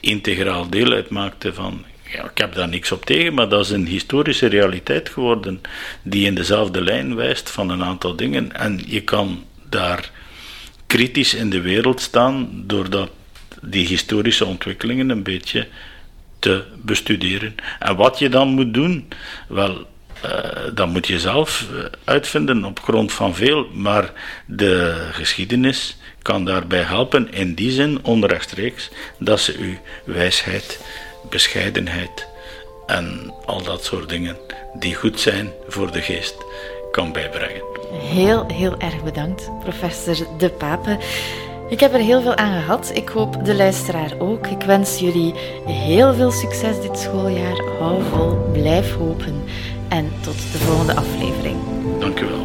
[0.00, 1.84] integraal deel uitmaakte van.
[2.12, 5.60] Ja, ik heb daar niks op tegen, maar dat is een historische realiteit geworden
[6.02, 8.52] die in dezelfde lijn wijst van een aantal dingen.
[8.52, 10.10] En je kan daar
[10.86, 13.10] kritisch in de wereld staan doordat
[13.62, 15.68] die historische ontwikkelingen een beetje
[16.38, 17.54] te bestuderen.
[17.78, 19.08] En wat je dan moet doen,
[19.48, 19.86] wel,
[20.24, 20.30] uh,
[20.74, 24.12] dat moet je zelf eh, uitvinden op grond van veel, maar
[24.46, 30.80] de geschiedenis kan daarbij helpen in die zin onrechtstreeks dat ze u wijsheid,
[31.22, 32.26] bescheidenheid
[32.86, 34.36] en al dat soort dingen
[34.74, 36.36] die goed zijn voor de geest
[36.90, 37.62] kan bijbrengen.
[37.92, 40.98] Heel, heel erg bedankt, professor De Pape.
[41.68, 42.90] Ik heb er heel veel aan gehad.
[42.94, 44.46] Ik hoop de luisteraar ook.
[44.46, 45.34] Ik wens jullie
[45.66, 47.62] heel veel succes dit schooljaar.
[47.78, 49.44] Hou vol, blijf hopen
[49.88, 51.56] en tot de volgende aflevering.
[52.00, 52.37] Dank u wel.